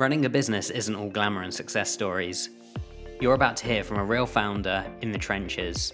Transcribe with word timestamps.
Running 0.00 0.24
a 0.24 0.30
business 0.30 0.70
isn't 0.70 0.96
all 0.96 1.10
glamour 1.10 1.42
and 1.42 1.52
success 1.52 1.90
stories. 1.90 2.48
You're 3.20 3.34
about 3.34 3.54
to 3.58 3.66
hear 3.66 3.84
from 3.84 3.98
a 3.98 4.02
real 4.02 4.24
founder 4.24 4.82
in 5.02 5.12
the 5.12 5.18
trenches. 5.18 5.92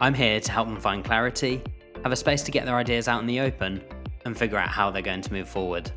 I'm 0.00 0.14
here 0.14 0.38
to 0.38 0.52
help 0.52 0.68
them 0.68 0.78
find 0.78 1.04
clarity, 1.04 1.60
have 2.04 2.12
a 2.12 2.16
space 2.16 2.44
to 2.44 2.52
get 2.52 2.64
their 2.64 2.76
ideas 2.76 3.08
out 3.08 3.20
in 3.20 3.26
the 3.26 3.40
open, 3.40 3.82
and 4.24 4.38
figure 4.38 4.56
out 4.56 4.68
how 4.68 4.92
they're 4.92 5.02
going 5.02 5.22
to 5.22 5.32
move 5.32 5.48
forward. 5.48 5.90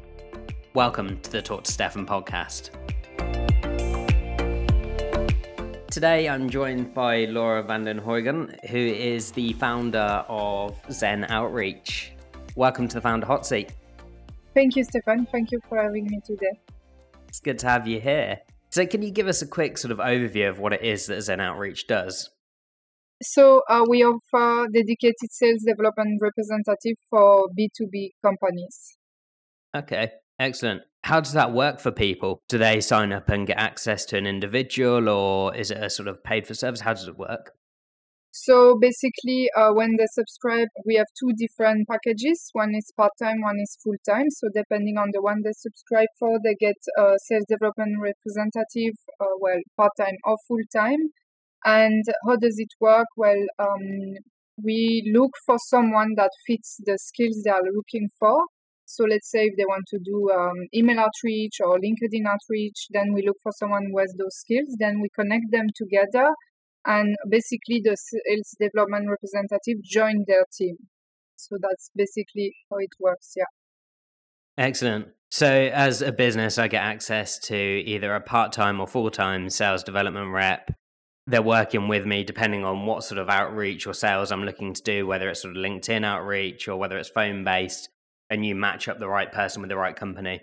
Welcome 0.74 1.20
to 1.20 1.32
the 1.32 1.44
Talk 1.44 1.66
to 1.66 1.72
Stefan 1.72 2.08
podcast. 2.08 2.72
Today 5.92 6.28
I'm 6.30 6.50
joined 6.50 6.96
by 6.96 7.26
Laura 7.26 7.62
van 7.62 7.84
den 7.84 8.00
Hooijen, 8.00 8.68
who 8.68 8.80
is 8.80 9.32
the 9.32 9.54
founder 9.54 10.26
of 10.28 10.76
Zen 10.92 11.26
Outreach. 11.26 12.14
Welcome 12.56 12.88
to 12.88 12.96
the 12.96 13.02
Founder 13.02 13.28
Hot 13.28 13.46
Seat. 13.46 13.74
Thank 14.56 14.76
you, 14.76 14.84
Stefan. 14.84 15.28
Thank 15.28 15.52
you 15.52 15.60
for 15.70 15.80
having 15.80 16.08
me 16.08 16.20
today. 16.26 16.60
It's 17.34 17.40
good 17.40 17.58
to 17.60 17.68
have 17.68 17.88
you 17.88 18.00
here. 18.00 18.42
So, 18.70 18.86
can 18.86 19.02
you 19.02 19.10
give 19.10 19.28
us 19.28 19.42
a 19.42 19.48
quick 19.48 19.80
sort 19.80 19.92
of 19.92 19.98
overview 19.98 20.48
of 20.48 20.60
what 20.60 20.72
it 20.72 20.84
is 20.84 21.08
that 21.08 21.20
Zen 21.24 21.40
Outreach 21.40 21.88
does? 21.88 22.30
So, 23.24 23.64
uh, 23.68 23.84
we 23.90 24.04
offer 24.04 24.68
dedicated 24.72 25.32
sales 25.32 25.64
development 25.66 26.22
representative 26.22 26.96
for 27.10 27.48
B2B 27.58 28.12
companies. 28.24 29.00
Okay, 29.76 30.12
excellent. 30.40 30.84
How 31.06 31.22
does 31.22 31.34
that 31.34 31.54
work 31.54 31.80
for 31.80 31.92
people? 31.92 32.40
Do 32.50 32.60
they 32.60 32.80
sign 32.82 33.12
up 33.12 33.28
and 33.30 33.48
get 33.48 33.58
access 33.58 34.06
to 34.06 34.18
an 34.20 34.28
individual, 34.28 35.10
or 35.10 35.56
is 35.56 35.72
it 35.72 35.84
a 35.84 35.90
sort 35.90 36.08
of 36.08 36.24
paid 36.24 36.46
for 36.46 36.54
service? 36.54 36.82
How 36.82 36.94
does 36.94 37.08
it 37.08 37.18
work? 37.18 37.54
So 38.36 38.80
basically, 38.82 39.48
uh, 39.56 39.74
when 39.74 39.96
they 39.96 40.08
subscribe, 40.12 40.68
we 40.88 40.96
have 40.96 41.06
two 41.20 41.34
different 41.38 41.88
packages. 41.88 42.50
One 42.54 42.74
is 42.74 42.92
part 42.98 43.12
time, 43.22 43.42
one 43.42 43.60
is 43.62 43.78
full 43.84 43.94
time. 44.10 44.26
So 44.32 44.50
depending 44.52 44.98
on 44.98 45.10
the 45.14 45.22
one 45.22 45.42
they 45.44 45.54
subscribe 45.54 46.10
for, 46.18 46.40
they 46.44 46.56
get 46.60 46.76
a 46.98 47.14
sales 47.30 47.46
development 47.48 48.02
representative, 48.02 48.98
uh, 49.22 49.38
well, 49.40 49.62
part 49.78 49.92
time 50.00 50.18
or 50.24 50.38
full 50.48 50.66
time. 50.76 51.14
And 51.64 52.04
how 52.26 52.38
does 52.38 52.58
it 52.58 52.74
work? 52.82 53.06
Well, 53.16 53.38
um, 53.60 54.18
we 54.58 55.12
look 55.14 55.34
for 55.46 55.58
someone 55.70 56.16
that 56.18 56.32
fits 56.48 56.78
the 56.84 56.98
skills 56.98 57.44
they 57.46 57.52
are 57.52 57.62
looking 57.72 58.10
for. 58.20 58.46
So 58.86 59.04
let's 59.04 59.30
say 59.30 59.46
if 59.46 59.58
they 59.58 59.66
want 59.66 59.86
to 59.90 60.00
do 60.04 60.32
um, 60.34 60.58
email 60.74 61.00
outreach 61.00 61.62
or 61.62 61.78
LinkedIn 61.78 62.26
outreach, 62.26 62.88
then 62.90 63.14
we 63.14 63.24
look 63.28 63.38
for 63.44 63.52
someone 63.60 63.90
who 63.92 64.00
has 64.00 64.14
those 64.18 64.36
skills. 64.38 64.76
Then 64.80 65.02
we 65.02 65.10
connect 65.16 65.52
them 65.52 65.68
together 65.76 66.34
and 66.86 67.16
basically 67.30 67.82
the 67.84 67.96
sales 67.96 68.56
development 68.60 69.10
representative 69.10 69.84
joined 69.84 70.26
their 70.28 70.46
team. 70.56 70.78
So 71.36 71.58
that's 71.60 71.90
basically 71.96 72.56
how 72.70 72.78
it 72.78 72.92
works. 73.00 73.34
Yeah. 73.36 73.46
Excellent. 74.58 75.08
So, 75.32 75.48
as 75.48 76.04
a 76.04 76.12
business, 76.12 76.60
I 76.60 76.68
get 76.68 76.84
access 76.84 77.40
to 77.40 77.56
either 77.58 78.14
a 78.14 78.22
part 78.22 78.52
time 78.52 78.80
or 78.80 78.88
full 78.88 79.10
time 79.10 79.50
sales 79.50 79.84
development 79.84 80.32
rep. 80.32 80.72
They're 81.26 81.42
working 81.42 81.88
with 81.88 82.06
me 82.06 82.24
depending 82.24 82.64
on 82.64 82.86
what 82.86 83.04
sort 83.04 83.18
of 83.18 83.30
outreach 83.30 83.88
or 83.88 83.94
sales 83.94 84.32
I'm 84.32 84.44
looking 84.44 84.74
to 84.74 84.82
do, 84.84 85.08
whether 85.08 85.30
it's 85.30 85.42
sort 85.42 85.58
of 85.58 85.64
LinkedIn 85.64 86.06
outreach 86.06 86.68
or 86.68 86.78
whether 86.78 86.98
it's 86.98 87.10
phone 87.10 87.44
based, 87.44 87.90
and 88.30 88.46
you 88.46 88.54
match 88.54 88.88
up 88.88 89.00
the 89.00 89.08
right 89.08 89.32
person 89.32 89.62
with 89.62 89.70
the 89.70 89.78
right 89.78 89.96
company. 89.96 90.42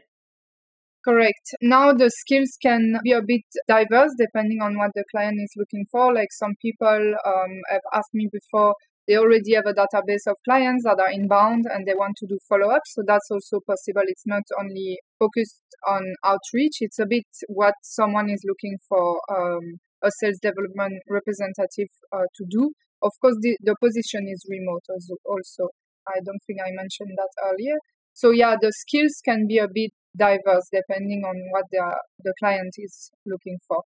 Correct. 1.02 1.56
Now 1.62 1.92
the 1.92 2.10
skills 2.10 2.58
can 2.60 2.98
be 3.02 3.12
a 3.12 3.22
bit 3.22 3.44
diverse 3.66 4.12
depending 4.18 4.60
on 4.60 4.76
what 4.76 4.90
the 4.94 5.04
client 5.10 5.38
is 5.40 5.52
looking 5.56 5.86
for. 5.90 6.12
Like 6.12 6.28
some 6.32 6.54
people 6.60 7.14
um, 7.24 7.52
have 7.70 7.80
asked 7.94 8.12
me 8.12 8.28
before, 8.30 8.74
they 9.08 9.16
already 9.16 9.54
have 9.54 9.64
a 9.66 9.72
database 9.72 10.28
of 10.28 10.36
clients 10.44 10.84
that 10.84 11.00
are 11.00 11.10
inbound 11.10 11.64
and 11.72 11.86
they 11.86 11.94
want 11.94 12.16
to 12.18 12.26
do 12.26 12.38
follow 12.48 12.68
up. 12.70 12.82
So 12.86 13.02
that's 13.06 13.30
also 13.30 13.60
possible. 13.66 14.02
It's 14.04 14.26
not 14.26 14.44
only 14.60 14.98
focused 15.18 15.62
on 15.88 16.04
outreach, 16.22 16.78
it's 16.80 16.98
a 16.98 17.06
bit 17.08 17.24
what 17.48 17.74
someone 17.82 18.28
is 18.28 18.44
looking 18.46 18.76
for 18.86 19.20
um, 19.32 19.80
a 20.04 20.10
sales 20.20 20.38
development 20.42 21.00
representative 21.08 21.88
uh, 22.12 22.28
to 22.36 22.44
do. 22.48 22.72
Of 23.02 23.12
course, 23.22 23.36
the, 23.40 23.56
the 23.64 23.74
position 23.80 24.28
is 24.28 24.44
remote 24.48 24.84
also. 25.24 25.68
I 26.06 26.20
don't 26.24 26.40
think 26.46 26.60
I 26.60 26.70
mentioned 26.72 27.16
that 27.16 27.32
earlier. 27.42 27.76
So 28.12 28.30
yeah, 28.30 28.56
the 28.60 28.72
skills 28.84 29.16
can 29.24 29.46
be 29.46 29.58
a 29.58 29.68
bit 29.72 29.92
diverse 30.16 30.68
depending 30.72 31.22
on 31.24 31.36
what 31.50 31.64
the 31.70 31.96
the 32.24 32.34
client 32.38 32.74
is 32.78 33.10
looking 33.26 33.58
for. 33.66 33.82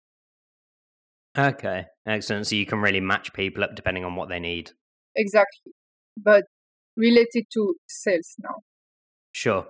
Okay, 1.37 1.87
excellent. 2.07 2.47
So 2.47 2.57
you 2.57 2.67
can 2.67 2.81
really 2.81 3.01
match 3.01 3.33
people 3.33 3.63
up 3.63 3.77
depending 3.77 4.05
on 4.05 4.17
what 4.17 4.29
they 4.29 4.41
need. 4.41 4.73
Exactly, 5.15 5.73
but 6.17 6.45
related 6.97 7.45
to 7.55 7.75
sales 7.89 8.35
now. 8.41 8.57
Sure. 9.33 9.67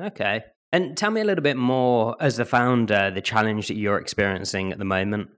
Okay. 0.00 0.44
And 0.72 0.96
tell 0.96 1.10
me 1.10 1.20
a 1.20 1.24
little 1.24 1.42
bit 1.42 1.56
more 1.56 2.16
as 2.20 2.36
the 2.36 2.44
founder, 2.44 3.10
the 3.10 3.20
challenge 3.20 3.68
that 3.68 3.76
you're 3.76 3.98
experiencing 3.98 4.72
at 4.72 4.78
the 4.78 4.84
moment. 4.84 5.28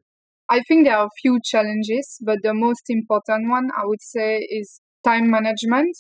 I 0.51 0.61
think 0.69 0.85
there 0.85 0.97
are 0.97 1.07
a 1.07 1.21
few 1.23 1.41
challenges, 1.43 2.19
but 2.21 2.39
the 2.43 2.53
most 2.53 2.83
important 2.89 3.49
one 3.49 3.71
I 3.77 3.87
would 3.87 4.03
say 4.03 4.37
is 4.37 4.81
time 5.05 5.31
management. 5.31 5.97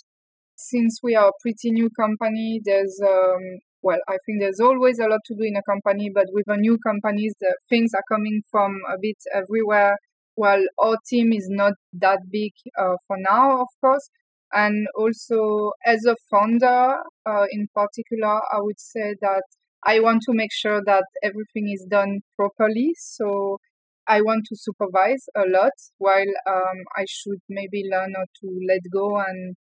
Since 0.57 1.01
we 1.03 1.15
are 1.17 1.29
a 1.29 1.33
pretty 1.41 1.71
new 1.71 1.89
company, 1.99 2.61
there's 2.63 3.01
um, 3.03 3.41
well, 3.83 3.99
I 4.09 4.17
think 4.25 4.41
there's 4.41 4.61
always 4.61 4.99
a 4.99 5.07
lot 5.09 5.21
to 5.27 5.35
do 5.35 5.43
in 5.45 5.57
a 5.57 5.63
company, 5.63 6.11
but 6.15 6.27
with 6.33 6.49
a 6.49 6.57
new 6.57 6.79
companies, 6.87 7.35
the 7.41 7.57
things 7.69 7.93
are 7.95 8.05
coming 8.11 8.43
from 8.51 8.79
a 8.93 8.97
bit 9.01 9.17
everywhere. 9.35 9.97
Well, 10.37 10.63
our 10.79 10.97
team 11.09 11.33
is 11.33 11.49
not 11.51 11.75
that 11.95 12.21
big 12.31 12.53
uh, 12.79 12.97
for 13.07 13.17
now, 13.19 13.61
of 13.63 13.69
course. 13.81 14.09
And 14.53 14.87
also, 14.97 15.73
as 15.85 16.05
a 16.05 16.17
founder, 16.31 16.97
uh, 17.27 17.47
in 17.51 17.69
particular, 17.75 18.41
I 18.53 18.61
would 18.61 18.81
say 18.81 19.15
that 19.21 19.43
I 19.85 20.01
want 20.01 20.23
to 20.27 20.33
make 20.35 20.53
sure 20.53 20.83
that 20.85 21.05
everything 21.23 21.71
is 21.71 21.87
done 21.91 22.21
properly. 22.37 22.93
So 22.97 23.59
I 24.07 24.21
want 24.21 24.45
to 24.49 24.57
supervise 24.57 25.25
a 25.37 25.45
lot, 25.47 25.73
while 25.99 26.33
um, 26.47 26.79
I 26.97 27.05
should 27.09 27.41
maybe 27.49 27.89
learn 27.91 28.15
how 28.17 28.25
to 28.25 28.61
let 28.69 28.83
go 28.93 29.19
and 29.19 29.57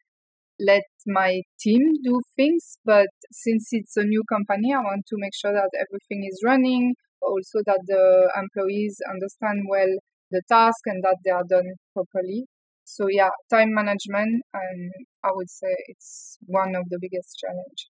let 0.65 0.85
my 1.07 1.43
team 1.61 1.81
do 2.03 2.21
things. 2.37 2.77
But 2.85 3.09
since 3.31 3.69
it's 3.73 3.97
a 3.97 4.05
new 4.05 4.23
company, 4.33 4.73
I 4.73 4.79
want 4.79 5.05
to 5.09 5.17
make 5.19 5.35
sure 5.35 5.53
that 5.53 5.71
everything 5.75 6.27
is 6.31 6.41
running, 6.45 6.95
also 7.21 7.61
that 7.67 7.81
the 7.87 8.31
employees 8.37 8.97
understand 9.11 9.67
well 9.69 9.91
the 10.31 10.43
task 10.49 10.81
and 10.87 11.03
that 11.05 11.17
they 11.25 11.31
are 11.31 11.45
done 11.49 11.75
properly. 11.93 12.47
So 12.85 13.07
yeah, 13.09 13.31
time 13.51 13.73
management, 13.73 14.43
and 14.55 14.93
I 15.25 15.29
would 15.33 15.51
say 15.51 15.69
it's 15.89 16.39
one 16.47 16.75
of 16.75 16.85
the 16.91 16.99
biggest 17.01 17.39
challenge. 17.39 17.89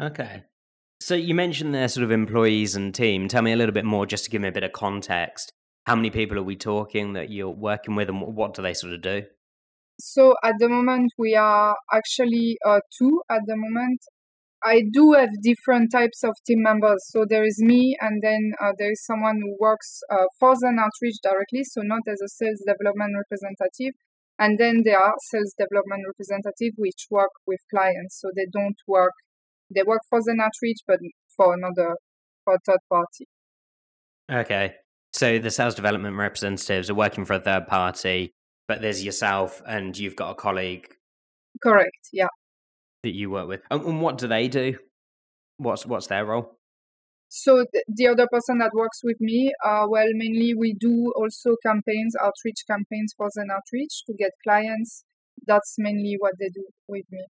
Okay. 0.00 0.42
So 1.00 1.14
you 1.14 1.34
mentioned 1.34 1.74
their 1.74 1.88
sort 1.88 2.04
of 2.04 2.10
employees 2.10 2.74
and 2.74 2.94
team. 2.94 3.28
Tell 3.28 3.42
me 3.42 3.52
a 3.52 3.56
little 3.56 3.74
bit 3.74 3.84
more, 3.84 4.06
just 4.06 4.24
to 4.24 4.30
give 4.30 4.40
me 4.40 4.48
a 4.48 4.52
bit 4.52 4.64
of 4.64 4.72
context. 4.72 5.52
How 5.84 5.94
many 5.94 6.10
people 6.10 6.38
are 6.38 6.42
we 6.42 6.56
talking 6.56 7.12
that 7.12 7.30
you're 7.30 7.48
working 7.48 7.94
with, 7.94 8.08
and 8.08 8.20
what 8.20 8.54
do 8.54 8.62
they 8.62 8.74
sort 8.74 8.92
of 8.92 9.02
do? 9.02 9.24
So 9.98 10.34
at 10.44 10.54
the 10.58 10.68
moment, 10.68 11.12
we 11.18 11.34
are 11.34 11.76
actually 11.92 12.58
uh, 12.66 12.80
two 12.98 13.22
at 13.30 13.42
the 13.46 13.56
moment. 13.56 14.00
I 14.64 14.82
do 14.92 15.12
have 15.12 15.30
different 15.42 15.92
types 15.92 16.22
of 16.24 16.34
team 16.46 16.62
members. 16.62 17.04
So 17.08 17.24
there 17.28 17.44
is 17.44 17.62
me, 17.62 17.96
and 18.00 18.22
then 18.22 18.52
uh, 18.60 18.72
there 18.78 18.90
is 18.90 19.04
someone 19.04 19.40
who 19.42 19.56
works 19.60 20.00
uh, 20.10 20.24
for 20.38 20.54
Zen 20.56 20.78
Outreach 20.78 21.16
directly, 21.22 21.62
so 21.64 21.82
not 21.82 22.02
as 22.08 22.20
a 22.20 22.28
sales 22.28 22.62
development 22.66 23.14
representative. 23.16 23.94
And 24.38 24.58
then 24.58 24.82
there 24.84 25.00
are 25.00 25.14
sales 25.30 25.54
development 25.58 26.02
representative 26.06 26.74
which 26.76 27.06
work 27.10 27.30
with 27.46 27.60
clients. 27.70 28.20
So 28.20 28.30
they 28.34 28.46
don't 28.52 28.76
work, 28.86 29.12
they 29.74 29.82
work 29.82 30.02
for 30.10 30.20
Zen 30.20 30.40
Outreach, 30.40 30.78
but 30.86 30.98
for 31.34 31.54
another, 31.54 31.96
for 32.44 32.54
a 32.54 32.58
third 32.66 32.80
party. 32.90 33.26
Okay. 34.30 34.74
So 35.12 35.38
the 35.38 35.50
sales 35.50 35.74
development 35.74 36.16
representatives 36.16 36.90
are 36.90 36.94
working 36.94 37.24
for 37.24 37.34
a 37.34 37.40
third 37.40 37.66
party 37.66 38.34
but 38.68 38.80
there's 38.80 39.04
yourself 39.04 39.62
and 39.66 39.96
you've 39.96 40.16
got 40.16 40.30
a 40.30 40.34
colleague. 40.34 40.88
Correct. 41.62 42.08
Yeah. 42.12 42.28
That 43.02 43.14
you 43.14 43.30
work 43.30 43.48
with, 43.48 43.62
and, 43.70 43.82
and 43.84 44.00
what 44.00 44.18
do 44.18 44.26
they 44.26 44.48
do? 44.48 44.78
What's 45.58 45.86
what's 45.86 46.08
their 46.08 46.24
role? 46.24 46.56
So 47.28 47.64
th- 47.72 47.84
the 47.88 48.08
other 48.08 48.26
person 48.30 48.58
that 48.58 48.72
works 48.72 49.00
with 49.02 49.20
me, 49.20 49.52
uh, 49.64 49.86
well, 49.88 50.06
mainly 50.12 50.54
we 50.54 50.74
do 50.74 51.12
also 51.16 51.56
campaigns, 51.64 52.14
outreach 52.20 52.62
campaigns 52.68 53.14
for 53.16 53.28
Zen 53.30 53.48
Outreach 53.50 54.04
to 54.06 54.14
get 54.14 54.30
clients. 54.42 55.04
That's 55.46 55.74
mainly 55.78 56.16
what 56.18 56.34
they 56.38 56.48
do 56.48 56.64
with 56.88 57.04
me. 57.10 57.24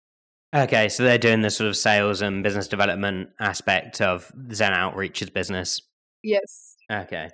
Okay, 0.54 0.88
so 0.88 1.02
they're 1.02 1.18
doing 1.18 1.42
the 1.42 1.50
sort 1.50 1.68
of 1.68 1.76
sales 1.76 2.22
and 2.22 2.42
business 2.42 2.68
development 2.68 3.30
aspect 3.40 4.00
of 4.00 4.30
Zen 4.52 4.72
Outreach's 4.72 5.30
business. 5.30 5.80
Yes. 6.22 6.76
Okay. 6.90 7.30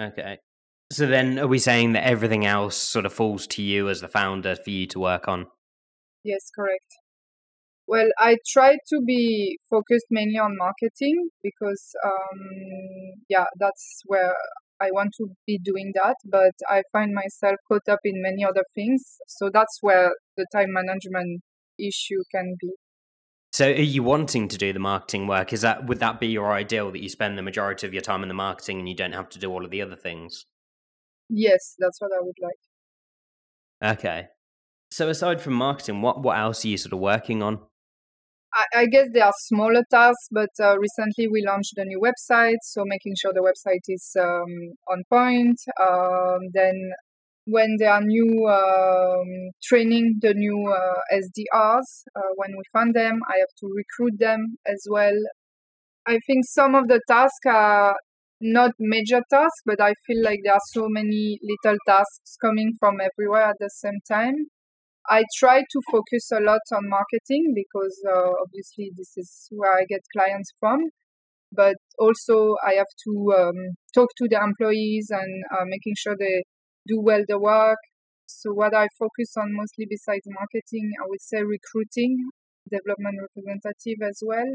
Okay. 0.00 0.38
So 0.92 1.06
then, 1.06 1.38
are 1.38 1.46
we 1.46 1.58
saying 1.58 1.92
that 1.92 2.04
everything 2.04 2.44
else 2.44 2.76
sort 2.76 3.06
of 3.06 3.14
falls 3.14 3.46
to 3.46 3.62
you 3.62 3.88
as 3.88 4.02
the 4.02 4.08
founder 4.08 4.56
for 4.56 4.68
you 4.68 4.86
to 4.88 5.00
work 5.00 5.26
on? 5.26 5.46
Yes, 6.22 6.50
correct. 6.54 6.84
Well, 7.86 8.08
I 8.18 8.36
try 8.46 8.72
to 8.74 9.00
be 9.02 9.58
focused 9.70 10.08
mainly 10.10 10.38
on 10.38 10.54
marketing 10.58 11.30
because, 11.42 11.94
um, 12.04 12.40
yeah, 13.30 13.46
that's 13.58 14.02
where 14.04 14.34
I 14.82 14.90
want 14.90 15.14
to 15.16 15.28
be 15.46 15.58
doing 15.58 15.92
that. 15.94 16.16
But 16.26 16.52
I 16.68 16.82
find 16.92 17.14
myself 17.14 17.56
caught 17.66 17.88
up 17.88 18.00
in 18.04 18.20
many 18.20 18.44
other 18.44 18.64
things. 18.74 19.16
So 19.28 19.48
that's 19.50 19.78
where 19.80 20.12
the 20.36 20.44
time 20.54 20.74
management 20.74 21.40
issue 21.78 22.22
can 22.34 22.56
be. 22.60 22.68
So, 23.54 23.68
are 23.68 23.72
you 23.72 24.02
wanting 24.02 24.46
to 24.48 24.58
do 24.58 24.74
the 24.74 24.78
marketing 24.78 25.26
work? 25.26 25.54
Is 25.54 25.62
that 25.62 25.86
would 25.86 26.00
that 26.00 26.20
be 26.20 26.26
your 26.26 26.52
ideal 26.52 26.90
that 26.90 27.02
you 27.02 27.08
spend 27.08 27.38
the 27.38 27.42
majority 27.42 27.86
of 27.86 27.94
your 27.94 28.02
time 28.02 28.22
in 28.22 28.28
the 28.28 28.34
marketing 28.34 28.78
and 28.78 28.86
you 28.86 28.94
don't 28.94 29.12
have 29.12 29.30
to 29.30 29.38
do 29.38 29.50
all 29.50 29.64
of 29.64 29.70
the 29.70 29.80
other 29.80 29.96
things? 29.96 30.44
Yes, 31.28 31.74
that's 31.78 32.00
what 32.00 32.10
I 32.12 32.20
would 32.20 32.36
like. 32.40 33.98
Okay. 33.98 34.28
So, 34.90 35.08
aside 35.08 35.40
from 35.40 35.54
marketing, 35.54 36.02
what 36.02 36.22
what 36.22 36.38
else 36.38 36.64
are 36.64 36.68
you 36.68 36.76
sort 36.76 36.92
of 36.92 36.98
working 36.98 37.42
on? 37.42 37.60
I, 38.54 38.80
I 38.80 38.86
guess 38.86 39.08
there 39.12 39.24
are 39.24 39.32
smaller 39.46 39.82
tasks, 39.90 40.28
but 40.30 40.50
uh, 40.60 40.76
recently 40.78 41.28
we 41.28 41.42
launched 41.46 41.72
a 41.78 41.84
new 41.84 41.98
website, 41.98 42.58
so 42.62 42.84
making 42.84 43.14
sure 43.20 43.32
the 43.32 43.40
website 43.40 43.84
is 43.88 44.14
um, 44.20 44.74
on 44.90 45.02
point. 45.08 45.58
Um, 45.80 46.40
then 46.52 46.92
when 47.46 47.76
there 47.78 47.92
are 47.92 48.02
new 48.02 48.46
um, 48.48 49.50
training, 49.62 50.18
the 50.20 50.34
new 50.34 50.70
uh, 50.70 51.00
SDRs, 51.12 52.04
uh, 52.14 52.20
when 52.36 52.50
we 52.56 52.62
find 52.72 52.94
them, 52.94 53.20
I 53.28 53.38
have 53.38 53.54
to 53.60 53.70
recruit 53.74 54.18
them 54.18 54.56
as 54.66 54.86
well. 54.88 55.16
I 56.06 56.18
think 56.26 56.44
some 56.44 56.74
of 56.74 56.88
the 56.88 57.00
tasks 57.08 57.46
are 57.46 57.96
not 58.42 58.72
major 58.78 59.22
tasks, 59.30 59.62
but 59.64 59.80
I 59.80 59.94
feel 60.06 60.22
like 60.22 60.40
there 60.44 60.54
are 60.54 60.68
so 60.72 60.86
many 60.88 61.38
little 61.42 61.78
tasks 61.86 62.36
coming 62.40 62.72
from 62.78 62.96
everywhere 63.00 63.50
at 63.50 63.56
the 63.60 63.70
same 63.70 64.00
time. 64.10 64.34
I 65.08 65.24
try 65.38 65.60
to 65.60 65.80
focus 65.90 66.30
a 66.32 66.40
lot 66.40 66.60
on 66.72 66.88
marketing 66.88 67.54
because 67.54 67.96
uh, 68.08 68.30
obviously 68.40 68.92
this 68.96 69.16
is 69.16 69.48
where 69.50 69.74
I 69.74 69.84
get 69.88 70.00
clients 70.12 70.52
from. 70.60 70.78
But 71.54 71.76
also, 71.98 72.56
I 72.66 72.74
have 72.74 72.92
to 73.04 73.34
um, 73.36 73.76
talk 73.94 74.08
to 74.18 74.28
the 74.28 74.40
employees 74.42 75.08
and 75.10 75.44
uh, 75.52 75.64
making 75.66 75.94
sure 75.98 76.16
they 76.18 76.44
do 76.86 77.00
well 77.00 77.22
the 77.28 77.38
work. 77.38 77.78
So 78.26 78.52
what 78.52 78.74
I 78.74 78.88
focus 78.98 79.34
on 79.36 79.52
mostly 79.52 79.86
besides 79.88 80.24
marketing, 80.26 80.92
I 81.02 81.04
would 81.06 81.20
say 81.20 81.42
recruiting, 81.42 82.30
development 82.70 83.18
representative 83.20 84.00
as 84.08 84.18
well, 84.24 84.48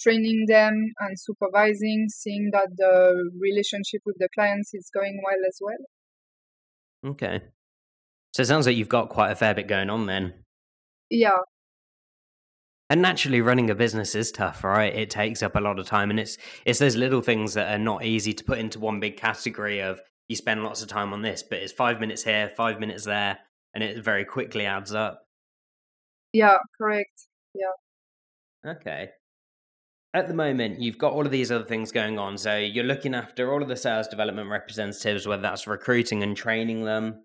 training 0.00 0.46
them 0.48 0.92
and 1.00 1.18
supervising, 1.18 2.06
seeing 2.08 2.50
that 2.52 2.68
the 2.76 3.30
relationship 3.38 4.00
with 4.06 4.16
the 4.18 4.28
clients 4.34 4.72
is 4.74 4.90
going 4.92 5.20
well 5.24 5.38
as 5.46 5.58
well. 5.60 7.12
Okay. 7.12 7.40
So 8.32 8.42
it 8.42 8.46
sounds 8.46 8.66
like 8.66 8.76
you've 8.76 8.88
got 8.88 9.08
quite 9.08 9.30
a 9.30 9.36
fair 9.36 9.54
bit 9.54 9.66
going 9.66 9.90
on 9.90 10.06
then. 10.06 10.34
Yeah. 11.10 11.38
And 12.88 13.02
naturally 13.02 13.40
running 13.40 13.70
a 13.70 13.74
business 13.74 14.14
is 14.14 14.32
tough, 14.32 14.64
right? 14.64 14.94
It 14.94 15.10
takes 15.10 15.42
up 15.42 15.54
a 15.54 15.60
lot 15.60 15.78
of 15.78 15.86
time 15.86 16.10
and 16.10 16.18
it's 16.18 16.38
it's 16.64 16.80
those 16.80 16.96
little 16.96 17.20
things 17.20 17.54
that 17.54 17.72
are 17.72 17.78
not 17.78 18.04
easy 18.04 18.32
to 18.32 18.44
put 18.44 18.58
into 18.58 18.80
one 18.80 18.98
big 18.98 19.16
category 19.16 19.80
of 19.80 20.00
you 20.28 20.36
spend 20.36 20.62
lots 20.64 20.82
of 20.82 20.88
time 20.88 21.12
on 21.12 21.22
this, 21.22 21.42
but 21.42 21.58
it's 21.58 21.72
five 21.72 22.00
minutes 22.00 22.22
here, 22.22 22.48
five 22.48 22.78
minutes 22.78 23.04
there, 23.04 23.38
and 23.74 23.82
it 23.82 24.02
very 24.04 24.24
quickly 24.24 24.66
adds 24.66 24.94
up. 24.94 25.24
Yeah, 26.32 26.56
correct. 26.78 27.26
Yeah. 27.54 28.70
Okay. 28.72 29.10
At 30.12 30.26
the 30.26 30.34
moment, 30.34 30.80
you've 30.80 30.98
got 30.98 31.12
all 31.12 31.24
of 31.24 31.30
these 31.30 31.52
other 31.52 31.64
things 31.64 31.92
going 31.92 32.18
on. 32.18 32.36
So 32.36 32.56
you're 32.56 32.84
looking 32.84 33.14
after 33.14 33.52
all 33.52 33.62
of 33.62 33.68
the 33.68 33.76
sales 33.76 34.08
development 34.08 34.50
representatives, 34.50 35.26
whether 35.26 35.42
that's 35.42 35.66
recruiting 35.66 36.22
and 36.22 36.36
training 36.36 36.84
them. 36.84 37.24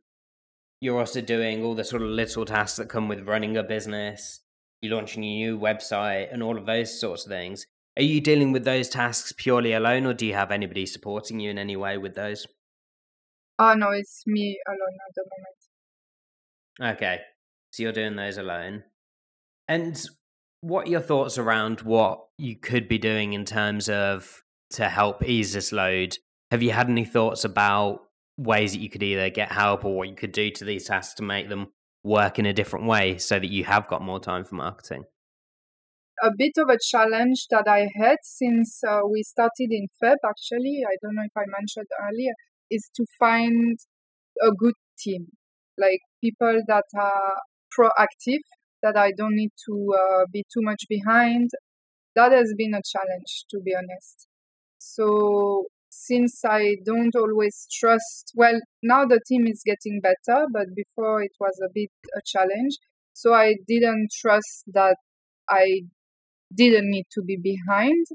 You're 0.82 1.00
also 1.00 1.22
doing 1.22 1.64
all 1.64 1.74
the 1.74 1.84
sort 1.84 2.04
of 2.04 2.10
little 2.10 2.46
tasks 2.46 2.78
that 2.78 2.90
come 2.90 3.08
with 3.08 3.28
running 3.28 3.58
a 3.58 3.64
business. 3.64 4.42
You're 4.82 4.96
launching 4.96 5.24
a 5.24 5.28
new 5.28 5.58
website 5.58 6.32
and 6.32 6.44
all 6.44 6.58
of 6.58 6.68
those 6.68 7.00
sorts 7.00 7.26
of 7.26 7.32
things. 7.32 7.66
Are 7.98 8.04
you 8.04 8.22
dealing 8.22 8.52
with 8.52 8.66
those 8.66 8.90
tasks 8.90 9.34
purely 9.36 9.72
alone, 9.74 10.06
or 10.06 10.14
do 10.14 10.26
you 10.26 10.34
have 10.34 10.52
anybody 10.52 10.86
supporting 10.86 11.40
you 11.40 11.50
in 11.50 11.58
any 11.58 11.78
way 11.78 11.98
with 11.98 12.14
those? 12.14 12.46
Oh 13.58 13.74
no, 13.74 13.92
it's 13.92 14.24
me 14.28 14.60
alone 14.68 14.98
at 15.08 15.16
the 15.16 15.24
moment. 16.84 16.98
Okay. 16.98 17.20
So 17.72 17.84
you're 17.84 17.94
doing 17.94 18.16
those 18.16 18.38
alone. 18.38 18.84
And 19.68 19.98
what 20.62 20.88
are 20.88 20.92
your 20.92 21.02
thoughts 21.02 21.38
around 21.38 21.82
what 21.82 22.26
you 22.38 22.56
could 22.56 22.88
be 22.88 22.98
doing 22.98 23.34
in 23.34 23.46
terms 23.46 23.90
of 23.90 24.44
to 24.72 24.90
help 24.90 25.24
ease 25.24 25.54
this 25.54 25.72
load? 25.72 26.18
Have 26.52 26.64
you 26.64 26.72
had 26.72 26.90
any 26.90 27.06
thoughts 27.06 27.44
about 27.44 28.02
ways 28.38 28.74
that 28.74 28.80
you 28.80 28.90
could 28.90 29.04
either 29.04 29.30
get 29.30 29.52
help 29.52 29.86
or 29.86 29.96
what 29.96 30.10
you 30.10 30.16
could 30.16 30.32
do 30.32 30.50
to 30.52 30.66
these 30.66 30.86
tasks 30.86 31.16
to 31.16 31.24
make 31.24 31.50
them 31.50 31.68
work 32.04 32.38
in 32.38 32.46
a 32.46 32.54
different 32.54 32.86
way 32.86 33.18
so 33.18 33.40
that 33.40 33.50
you 33.50 33.64
have 33.64 33.88
got 33.88 34.02
more 34.02 34.20
time 34.20 34.44
for 34.44 34.56
marketing? 34.56 35.04
A 36.24 36.32
bit 36.38 36.54
of 36.58 36.70
a 36.70 36.78
challenge 36.82 37.48
that 37.50 37.68
I 37.68 37.88
had 38.00 38.18
since 38.24 38.82
uh, 38.88 39.02
we 39.10 39.22
started 39.24 39.70
in 39.72 39.88
Feb, 40.02 40.16
actually. 40.26 40.84
I 40.88 40.96
don't 41.02 41.16
know 41.16 41.24
if 41.26 41.36
I 41.36 41.44
mentioned 41.46 41.88
earlier 42.02 42.34
is 42.72 42.90
to 42.96 43.06
find 43.20 43.78
a 44.42 44.52
good 44.52 44.76
team, 44.98 45.28
like 45.78 46.00
people 46.24 46.62
that 46.68 46.86
are 46.98 47.34
proactive, 47.78 48.40
that 48.86 48.98
I 48.98 49.12
don't 49.18 49.36
need 49.36 49.52
to 49.68 49.76
uh, 49.94 50.26
be 50.32 50.44
too 50.54 50.62
much 50.62 50.84
behind. 50.88 51.50
That 52.16 52.32
has 52.32 52.54
been 52.58 52.74
a 52.74 52.82
challenge, 52.94 53.32
to 53.52 53.60
be 53.60 53.74
honest. 53.76 54.28
So, 54.78 55.66
since 55.90 56.42
I 56.46 56.76
don't 56.86 57.16
always 57.16 57.68
trust, 57.80 58.32
well, 58.36 58.60
now 58.84 59.06
the 59.06 59.20
team 59.28 59.48
is 59.48 59.62
getting 59.66 60.02
better, 60.02 60.46
but 60.54 60.68
before 60.76 61.24
it 61.24 61.36
was 61.40 61.60
a 61.64 61.70
bit 61.74 61.92
a 62.16 62.22
challenge. 62.26 62.76
So, 63.14 63.34
I 63.34 63.56
didn't 63.68 64.10
trust 64.22 64.64
that 64.74 64.98
I 65.50 65.82
didn't 66.54 66.90
need 66.90 67.08
to 67.16 67.22
be 67.24 67.38
behind 67.38 68.06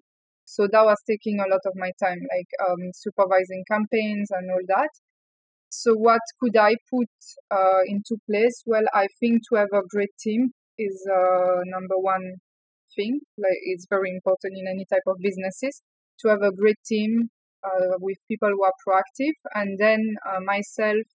so 0.51 0.67
that 0.73 0.85
was 0.85 0.99
taking 1.09 1.39
a 1.39 1.47
lot 1.49 1.61
of 1.65 1.75
my 1.77 1.93
time, 2.03 2.19
like 2.19 2.51
um, 2.69 2.91
supervising 2.93 3.63
campaigns 3.71 4.31
and 4.33 4.51
all 4.51 4.67
that. 4.67 4.91
So 5.69 5.95
what 5.95 6.23
could 6.41 6.57
I 6.57 6.75
put 6.91 7.09
uh, 7.53 7.83
into 7.87 8.17
place? 8.29 8.65
Well, 8.67 8.83
I 8.93 9.07
think 9.21 9.43
to 9.49 9.59
have 9.59 9.69
a 9.73 9.87
great 9.89 10.11
team 10.19 10.51
is 10.81 11.07
uh, 11.11 11.61
number 11.67 11.97
one 11.97 12.37
thing. 12.97 13.21
Like 13.39 13.61
it's 13.63 13.87
very 13.89 14.11
important 14.11 14.55
in 14.57 14.67
any 14.67 14.85
type 14.85 15.07
of 15.07 15.17
businesses 15.21 15.83
to 16.21 16.29
have 16.29 16.43
a 16.43 16.53
great 16.53 16.79
team 16.85 17.31
uh, 17.65 17.97
with 18.01 18.19
people 18.29 18.49
who 18.49 18.65
are 18.65 18.73
proactive. 18.87 19.37
And 19.55 19.79
then 19.79 20.17
uh, 20.27 20.41
myself, 20.41 21.07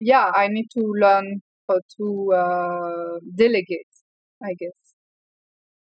yeah, 0.00 0.30
I 0.34 0.48
need 0.48 0.68
to 0.74 0.80
learn 0.80 1.42
how 1.68 1.80
to 1.98 2.32
uh, 2.32 3.18
delegate. 3.34 3.86
I 4.42 4.54
guess. 4.58 4.94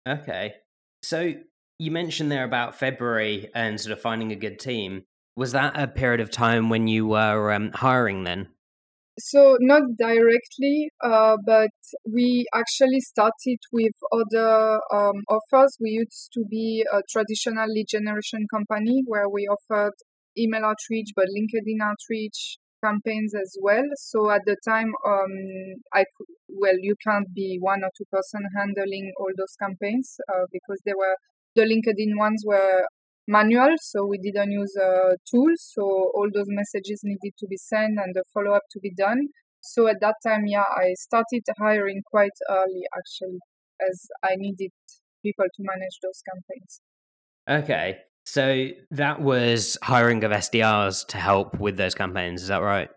Okay. 0.09 0.55
So 1.03 1.35
you 1.79 1.91
mentioned 1.91 2.31
there 2.31 2.45
about 2.45 2.75
February 2.75 3.51
and 3.55 3.81
sort 3.81 3.93
of 3.93 4.01
finding 4.01 4.33
a 4.33 4.37
good 4.37 4.59
team. 4.59 5.05
Was 5.37 5.53
that 5.53 5.79
a 5.79 5.87
period 5.87 6.21
of 6.21 6.31
time 6.31 6.69
when 6.69 6.89
you 6.89 7.07
were 7.07 7.53
um, 7.53 7.71
hiring 7.73 8.25
then? 8.25 8.49
So 9.19 9.57
not 9.61 9.83
directly, 9.99 10.91
uh, 11.03 11.37
but 11.45 11.71
we 12.11 12.47
actually 12.55 13.01
started 13.01 13.59
with 13.71 13.93
other 14.11 14.81
um, 14.93 15.23
offers. 15.29 15.77
We 15.81 15.91
used 15.91 16.31
to 16.35 16.45
be 16.49 16.85
a 16.91 17.03
traditional 17.11 17.69
lead 17.69 17.87
generation 17.89 18.47
company 18.53 19.03
where 19.07 19.29
we 19.29 19.47
offered 19.47 19.93
email 20.37 20.65
outreach, 20.65 21.11
but 21.15 21.27
LinkedIn 21.27 21.83
outreach 21.83 22.57
campaigns 22.83 23.35
as 23.35 23.55
well. 23.61 23.85
So 23.97 24.31
at 24.31 24.43
the 24.47 24.57
time, 24.67 24.93
um, 25.07 25.33
I 25.93 26.05
well, 26.49 26.77
you 26.81 26.97
can't 27.07 27.33
be 27.35 27.59
one 27.61 27.85
or 27.85 27.91
two 27.97 28.07
person 28.11 28.43
handling 28.57 29.13
all 29.19 29.31
those 29.37 29.55
campaigns 29.61 30.17
uh, 30.29 30.47
because 30.51 30.81
they 30.87 30.95
were 30.97 31.17
the 31.55 31.63
LinkedIn 31.63 32.17
ones 32.17 32.45
were 32.47 32.87
manual, 33.29 33.75
so 33.81 34.05
we 34.05 34.19
didn't 34.19 34.53
use 34.53 34.75
uh, 34.81 35.13
a 35.13 35.17
tool. 35.31 35.53
So 35.57 35.83
all 35.83 36.29
those 36.33 36.49
messages 36.49 37.01
needed 37.05 37.35
to 37.39 37.47
be 37.47 37.57
sent 37.57 37.99
and 37.99 38.15
the 38.15 38.25
follow 38.33 38.53
up 38.53 38.63
to 38.73 38.81
be 38.81 38.93
done. 38.95 39.29
So 39.61 39.87
at 39.87 40.01
that 40.01 40.17
time, 40.27 40.47
yeah, 40.47 40.65
I 40.77 40.95
started 40.95 41.43
hiring 41.59 42.03
quite 42.11 42.37
early 42.51 42.83
actually, 42.97 43.39
as 43.81 44.07
I 44.25 44.35
needed 44.37 44.71
people 45.25 45.45
to 45.45 45.63
manage 45.63 45.99
those 46.03 46.23
campaigns. 46.29 46.81
Okay. 47.49 47.99
So 48.25 48.69
that 48.91 49.21
was 49.21 49.79
hiring 49.83 50.23
of 50.25 50.31
SDRs 50.31 51.07
to 51.09 51.19
help 51.19 51.59
with 51.59 51.77
those 51.77 51.95
campaigns, 51.95 52.43
is 52.43 52.49
that 52.49 52.63
right? 52.63 52.89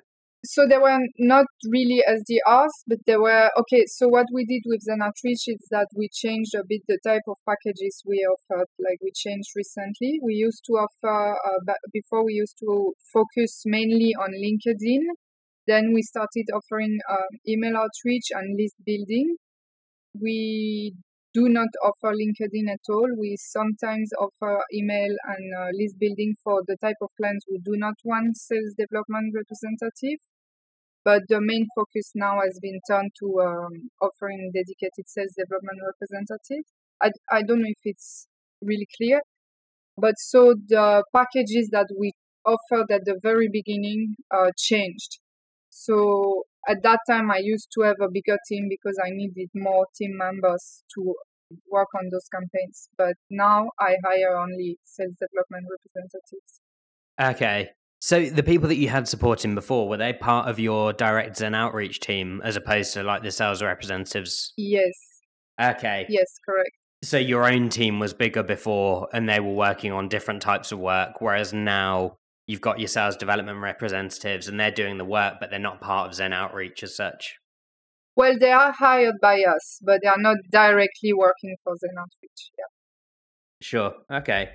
So 0.46 0.66
they 0.68 0.78
were 0.78 1.00
not 1.18 1.46
really 1.70 2.04
SDRs, 2.08 2.72
but 2.88 3.00
they 3.06 3.18
were 3.18 3.50
okay. 3.60 3.86
So 3.88 4.08
what 4.08 4.28
we 4.34 4.46
did 4.46 4.64
with 4.66 4.82
Zen 4.82 5.02
Outreach 5.02 5.48
is 5.48 5.68
that 5.72 5.88
we 5.96 6.10
changed 6.14 6.54
a 6.56 6.64
bit 6.68 6.82
the 6.88 7.00
type 7.04 7.24
of 7.28 7.38
packages 7.48 8.02
we 8.06 8.25
offered. 8.25 8.68
Like 8.80 9.00
we 9.02 9.12
changed 9.16 9.50
recently. 9.56 10.20
We 10.24 10.34
used 10.36 10.64
to 10.68 10.74
offer 10.74 11.34
uh, 11.34 11.74
before 11.92 12.25
we 12.25 12.34
used 12.34 12.58
to 12.60 12.94
focus 13.12 13.64
mainly 13.66 14.16
on 14.16 14.32
LinkedIn. 14.32 15.02
Then 15.68 15.94
we 15.94 16.02
started 16.04 16.46
offering 16.54 17.00
uh, 17.10 17.30
email 17.48 17.75
outreach 17.78 18.28
and 18.32 18.58
list 18.58 18.75
building. 18.86 19.36
We 20.20 20.96
do 21.36 21.50
not 21.50 21.68
offer 21.84 22.16
LinkedIn 22.16 22.72
at 22.72 22.86
all. 22.88 23.10
We 23.20 23.36
sometimes 23.38 24.12
offer 24.14 24.64
email 24.74 25.12
and 25.36 25.54
uh, 25.54 25.68
list 25.74 26.00
building 26.00 26.36
for 26.42 26.64
the 26.66 26.78
type 26.78 26.96
of 27.02 27.10
clients 27.18 27.46
who 27.48 27.60
do 27.60 27.75
not 27.75 27.96
want 28.06 28.38
sales 28.38 28.74
development 28.78 29.36
representative. 29.36 30.20
But 31.06 31.22
the 31.30 31.40
main 31.40 31.68
focus 31.76 32.12
now 32.16 32.40
has 32.44 32.60
been 32.60 32.80
turned 32.90 33.12
to 33.20 33.40
um, 33.40 33.92
offering 34.02 34.52
dedicated 34.54 35.08
sales 35.08 35.36
development 35.38 35.80
representative. 35.86 36.66
I, 37.02 37.12
I 37.32 37.44
don't 37.44 37.62
know 37.62 37.70
if 37.70 37.82
it's 37.84 38.28
really 38.62 38.88
clear, 38.98 39.22
but 39.98 40.16
so 40.18 40.56
the 40.68 41.04
packages 41.14 41.70
that 41.72 41.88
we 41.98 42.12
offered 42.44 42.92
at 42.92 43.06
the 43.06 43.20
very 43.22 43.50
beginning 43.52 44.16
uh, 44.34 44.50
changed. 44.58 45.20
So 45.70 46.44
at 46.68 46.82
that 46.84 47.00
time, 47.08 47.30
I 47.30 47.38
used 47.38 47.68
to 47.76 47.82
have 47.82 47.98
a 48.02 48.10
bigger 48.12 48.38
team 48.48 48.68
because 48.70 48.98
I 49.04 49.10
needed 49.12 49.50
more 49.54 49.86
team 49.96 50.18
members 50.18 50.84
to 50.96 51.16
work 51.70 51.90
on 51.96 52.10
those 52.12 52.28
campaigns. 52.34 52.90
But 52.98 53.16
now 53.30 53.70
I 53.80 53.96
hire 54.04 54.38
only 54.38 54.80
sales 54.84 55.16
development 55.20 55.68
representatives. 55.70 56.62
Okay. 57.22 57.70
So 58.02 58.25
the 58.25 58.44
people 58.44 58.68
that 58.70 58.75
you 58.75 58.90
had 58.90 59.08
supporting 59.08 59.56
before, 59.56 59.90
were 59.90 59.98
they 59.98 60.14
part 60.14 60.48
of 60.48 60.60
your 60.60 60.94
direct 60.94 61.38
Zen 61.38 61.56
outreach 61.56 62.00
team 62.00 62.42
as 62.44 62.56
opposed 62.56 62.94
to 62.94 63.04
like 63.04 63.24
the 63.24 63.32
sales 63.32 63.64
representatives? 63.64 64.54
Yes. 64.58 64.94
Okay. 65.60 66.06
Yes, 66.10 66.38
correct. 66.48 66.72
So 67.04 67.18
your 67.18 67.46
own 67.46 67.70
team 67.70 68.00
was 68.00 68.14
bigger 68.14 68.44
before 68.44 69.08
and 69.14 69.28
they 69.28 69.40
were 69.40 69.54
working 69.54 69.92
on 69.92 70.10
different 70.10 70.42
types 70.42 70.72
of 70.72 70.80
work, 70.80 71.22
whereas 71.22 71.54
now 71.54 72.18
you've 72.48 72.62
got 72.62 72.80
your 72.80 72.88
sales 72.88 73.16
development 73.16 73.60
representatives 73.60 74.48
and 74.48 74.60
they're 74.60 74.72
doing 74.72 74.98
the 74.98 75.06
work, 75.06 75.36
but 75.40 75.50
they're 75.50 75.60
not 75.60 75.82
part 75.82 76.08
of 76.08 76.16
Zen 76.16 76.34
Outreach 76.34 76.84
as 76.84 76.96
such. 76.96 77.38
Well, 78.16 78.38
they 78.40 78.52
are 78.52 78.72
hired 78.72 79.16
by 79.22 79.42
us, 79.42 79.80
but 79.84 80.02
they 80.02 80.08
are 80.08 80.18
not 80.18 80.38
directly 80.52 81.12
working 81.14 81.56
for 81.64 81.75
Zen 81.75 81.92
Outreach. 81.98 82.52
Yeah. 82.58 82.66
Sure. 83.62 83.94
Okay. 84.12 84.52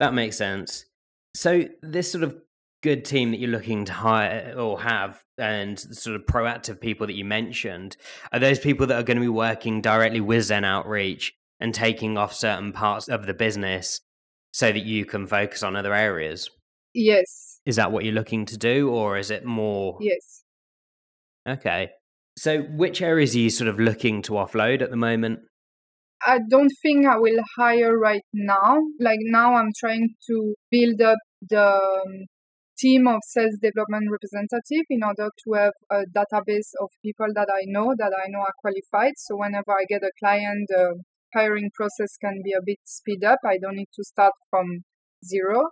That 0.00 0.14
makes 0.14 0.36
sense. 0.36 0.86
So 1.34 1.64
this 1.82 2.10
sort 2.10 2.24
of 2.24 2.36
good 2.84 3.02
team 3.02 3.30
that 3.30 3.40
you're 3.40 3.50
looking 3.50 3.86
to 3.86 3.94
hire 3.94 4.54
or 4.58 4.78
have 4.82 5.24
and 5.38 5.80
sort 5.80 6.14
of 6.14 6.26
proactive 6.26 6.78
people 6.78 7.06
that 7.06 7.14
you 7.14 7.24
mentioned 7.24 7.96
are 8.30 8.38
those 8.38 8.58
people 8.58 8.86
that 8.86 9.00
are 9.00 9.02
going 9.02 9.16
to 9.16 9.22
be 9.22 9.28
working 9.28 9.80
directly 9.80 10.20
with 10.20 10.44
Zen 10.44 10.64
Outreach 10.64 11.32
and 11.58 11.74
taking 11.74 12.18
off 12.18 12.34
certain 12.34 12.74
parts 12.74 13.08
of 13.08 13.24
the 13.24 13.32
business 13.32 14.02
so 14.52 14.70
that 14.70 14.84
you 14.84 15.06
can 15.06 15.26
focus 15.26 15.62
on 15.62 15.76
other 15.76 15.94
areas? 15.94 16.50
Yes. 16.92 17.58
Is 17.64 17.76
that 17.76 17.90
what 17.90 18.04
you're 18.04 18.12
looking 18.12 18.44
to 18.46 18.58
do, 18.58 18.90
or 18.90 19.16
is 19.16 19.30
it 19.30 19.46
more? 19.46 19.96
Yes. 20.02 20.44
Okay. 21.48 21.88
So, 22.36 22.64
which 22.64 23.00
areas 23.00 23.34
are 23.34 23.38
you 23.38 23.48
sort 23.48 23.68
of 23.68 23.80
looking 23.80 24.20
to 24.22 24.32
offload 24.32 24.82
at 24.82 24.90
the 24.90 24.96
moment? 24.96 25.40
I 26.26 26.40
don't 26.50 26.72
think 26.82 27.06
I 27.06 27.16
will 27.16 27.40
hire 27.56 27.98
right 27.98 28.24
now. 28.34 28.82
Like 29.00 29.20
now, 29.22 29.54
I'm 29.54 29.70
trying 29.80 30.10
to 30.26 30.54
build 30.70 31.00
up 31.00 31.18
the 31.48 31.76
um, 31.76 32.26
team 32.84 33.08
of 33.08 33.20
sales 33.24 33.56
development 33.62 34.10
representative 34.12 34.84
in 34.90 35.02
order 35.02 35.30
to 35.42 35.52
have 35.54 35.72
a 35.90 36.04
database 36.12 36.70
of 36.80 36.90
people 37.02 37.28
that 37.34 37.48
I 37.48 37.62
know 37.66 37.94
that 37.96 38.12
I 38.12 38.28
know 38.28 38.40
are 38.40 38.60
qualified. 38.60 39.14
So 39.16 39.36
whenever 39.36 39.72
I 39.72 39.84
get 39.88 40.02
a 40.02 40.12
client, 40.20 40.66
the 40.68 41.02
hiring 41.32 41.70
process 41.74 42.16
can 42.20 42.42
be 42.44 42.52
a 42.52 42.60
bit 42.64 42.78
speed 42.84 43.24
up. 43.24 43.38
I 43.44 43.56
don't 43.56 43.76
need 43.76 43.92
to 43.94 44.04
start 44.04 44.32
from 44.50 44.84
zero. 45.24 45.70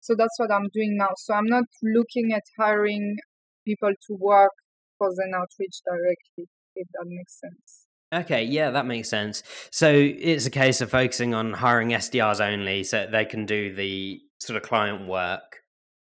So 0.00 0.14
that's 0.16 0.38
what 0.38 0.50
I'm 0.50 0.68
doing 0.72 0.96
now. 0.98 1.10
So 1.16 1.34
I'm 1.34 1.46
not 1.46 1.64
looking 1.82 2.32
at 2.32 2.42
hiring 2.58 3.16
people 3.64 3.90
to 3.90 4.16
work 4.18 4.50
for 4.98 5.12
Zen 5.14 5.32
Outreach 5.34 5.80
directly, 5.86 6.48
if 6.74 6.88
that 6.92 7.06
makes 7.06 7.38
sense. 7.38 7.86
Okay, 8.12 8.42
yeah, 8.42 8.70
that 8.70 8.86
makes 8.86 9.08
sense. 9.08 9.42
So 9.70 9.92
it's 9.92 10.46
a 10.46 10.50
case 10.50 10.80
of 10.80 10.90
focusing 10.90 11.34
on 11.34 11.52
hiring 11.52 11.90
SDRs 11.90 12.40
only 12.40 12.82
so 12.82 13.06
they 13.06 13.26
can 13.26 13.44
do 13.44 13.72
the 13.72 14.20
sort 14.40 14.56
of 14.56 14.62
client 14.62 15.06
work. 15.06 15.58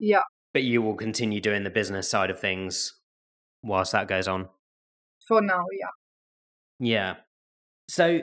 Yeah. 0.02 0.22
But 0.52 0.64
you 0.64 0.82
will 0.82 0.96
continue 0.96 1.40
doing 1.40 1.62
the 1.62 1.70
business 1.70 2.10
side 2.10 2.28
of 2.28 2.40
things 2.40 2.92
whilst 3.62 3.92
that 3.92 4.08
goes 4.08 4.26
on. 4.26 4.48
For 5.28 5.40
now, 5.40 5.64
yeah. 5.78 5.86
Yeah. 6.80 7.14
So 7.88 8.20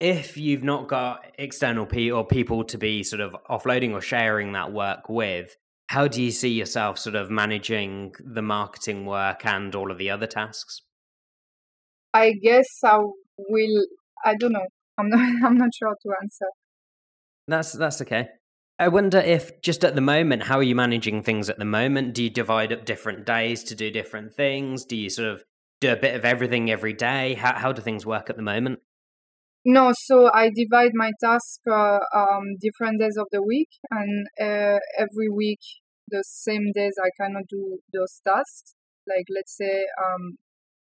if 0.00 0.36
you've 0.36 0.62
not 0.62 0.86
got 0.86 1.24
external 1.38 1.86
pe- 1.86 2.10
or 2.10 2.26
people 2.26 2.62
to 2.64 2.76
be 2.76 3.02
sort 3.02 3.22
of 3.22 3.34
offloading 3.48 3.92
or 3.92 4.02
sharing 4.02 4.52
that 4.52 4.70
work 4.70 5.08
with, 5.08 5.56
how 5.86 6.08
do 6.08 6.22
you 6.22 6.30
see 6.30 6.50
yourself 6.50 6.98
sort 6.98 7.16
of 7.16 7.30
managing 7.30 8.12
the 8.22 8.42
marketing 8.42 9.06
work 9.06 9.46
and 9.46 9.74
all 9.74 9.90
of 9.90 9.96
the 9.96 10.10
other 10.10 10.26
tasks? 10.26 10.82
I 12.12 12.32
guess 12.32 12.68
I 12.84 12.98
will. 13.38 13.86
I 14.24 14.34
don't 14.34 14.52
know. 14.52 14.66
I'm 14.98 15.08
not. 15.08 15.20
I'm 15.44 15.56
not 15.56 15.70
sure 15.74 15.96
to 16.02 16.14
answer. 16.22 16.46
That's 17.48 17.72
that's 17.72 18.02
okay. 18.02 18.28
I 18.78 18.88
wonder 18.88 19.18
if 19.18 19.60
just 19.62 19.84
at 19.84 19.94
the 19.94 20.00
moment, 20.00 20.44
how 20.44 20.58
are 20.58 20.62
you 20.62 20.74
managing 20.74 21.22
things 21.22 21.48
at 21.48 21.58
the 21.58 21.64
moment? 21.64 22.12
Do 22.14 22.24
you 22.24 22.30
divide 22.30 22.72
up 22.72 22.84
different 22.84 23.24
days 23.24 23.62
to 23.64 23.74
do 23.76 23.90
different 23.90 24.34
things? 24.34 24.84
Do 24.84 24.96
you 24.96 25.10
sort 25.10 25.28
of 25.28 25.44
do 25.80 25.92
a 25.92 25.96
bit 25.96 26.16
of 26.16 26.24
everything 26.24 26.70
every 26.70 26.92
day? 26.92 27.34
How 27.34 27.54
how 27.54 27.72
do 27.72 27.80
things 27.80 28.04
work 28.04 28.30
at 28.30 28.36
the 28.36 28.42
moment? 28.42 28.80
No, 29.64 29.92
so 29.96 30.30
I 30.32 30.50
divide 30.54 30.90
my 30.94 31.12
task 31.22 31.60
uh, 31.70 31.98
um, 32.14 32.56
different 32.60 33.00
days 33.00 33.16
of 33.16 33.26
the 33.30 33.42
week, 33.42 33.70
and 33.90 34.26
uh, 34.40 34.78
every 34.98 35.30
week 35.30 35.60
the 36.08 36.22
same 36.26 36.72
days 36.74 36.94
I 37.02 37.10
cannot 37.18 37.44
do 37.48 37.78
those 37.92 38.20
tasks. 38.26 38.74
Like 39.06 39.26
let's 39.34 39.56
say 39.56 39.86
um, 40.04 40.36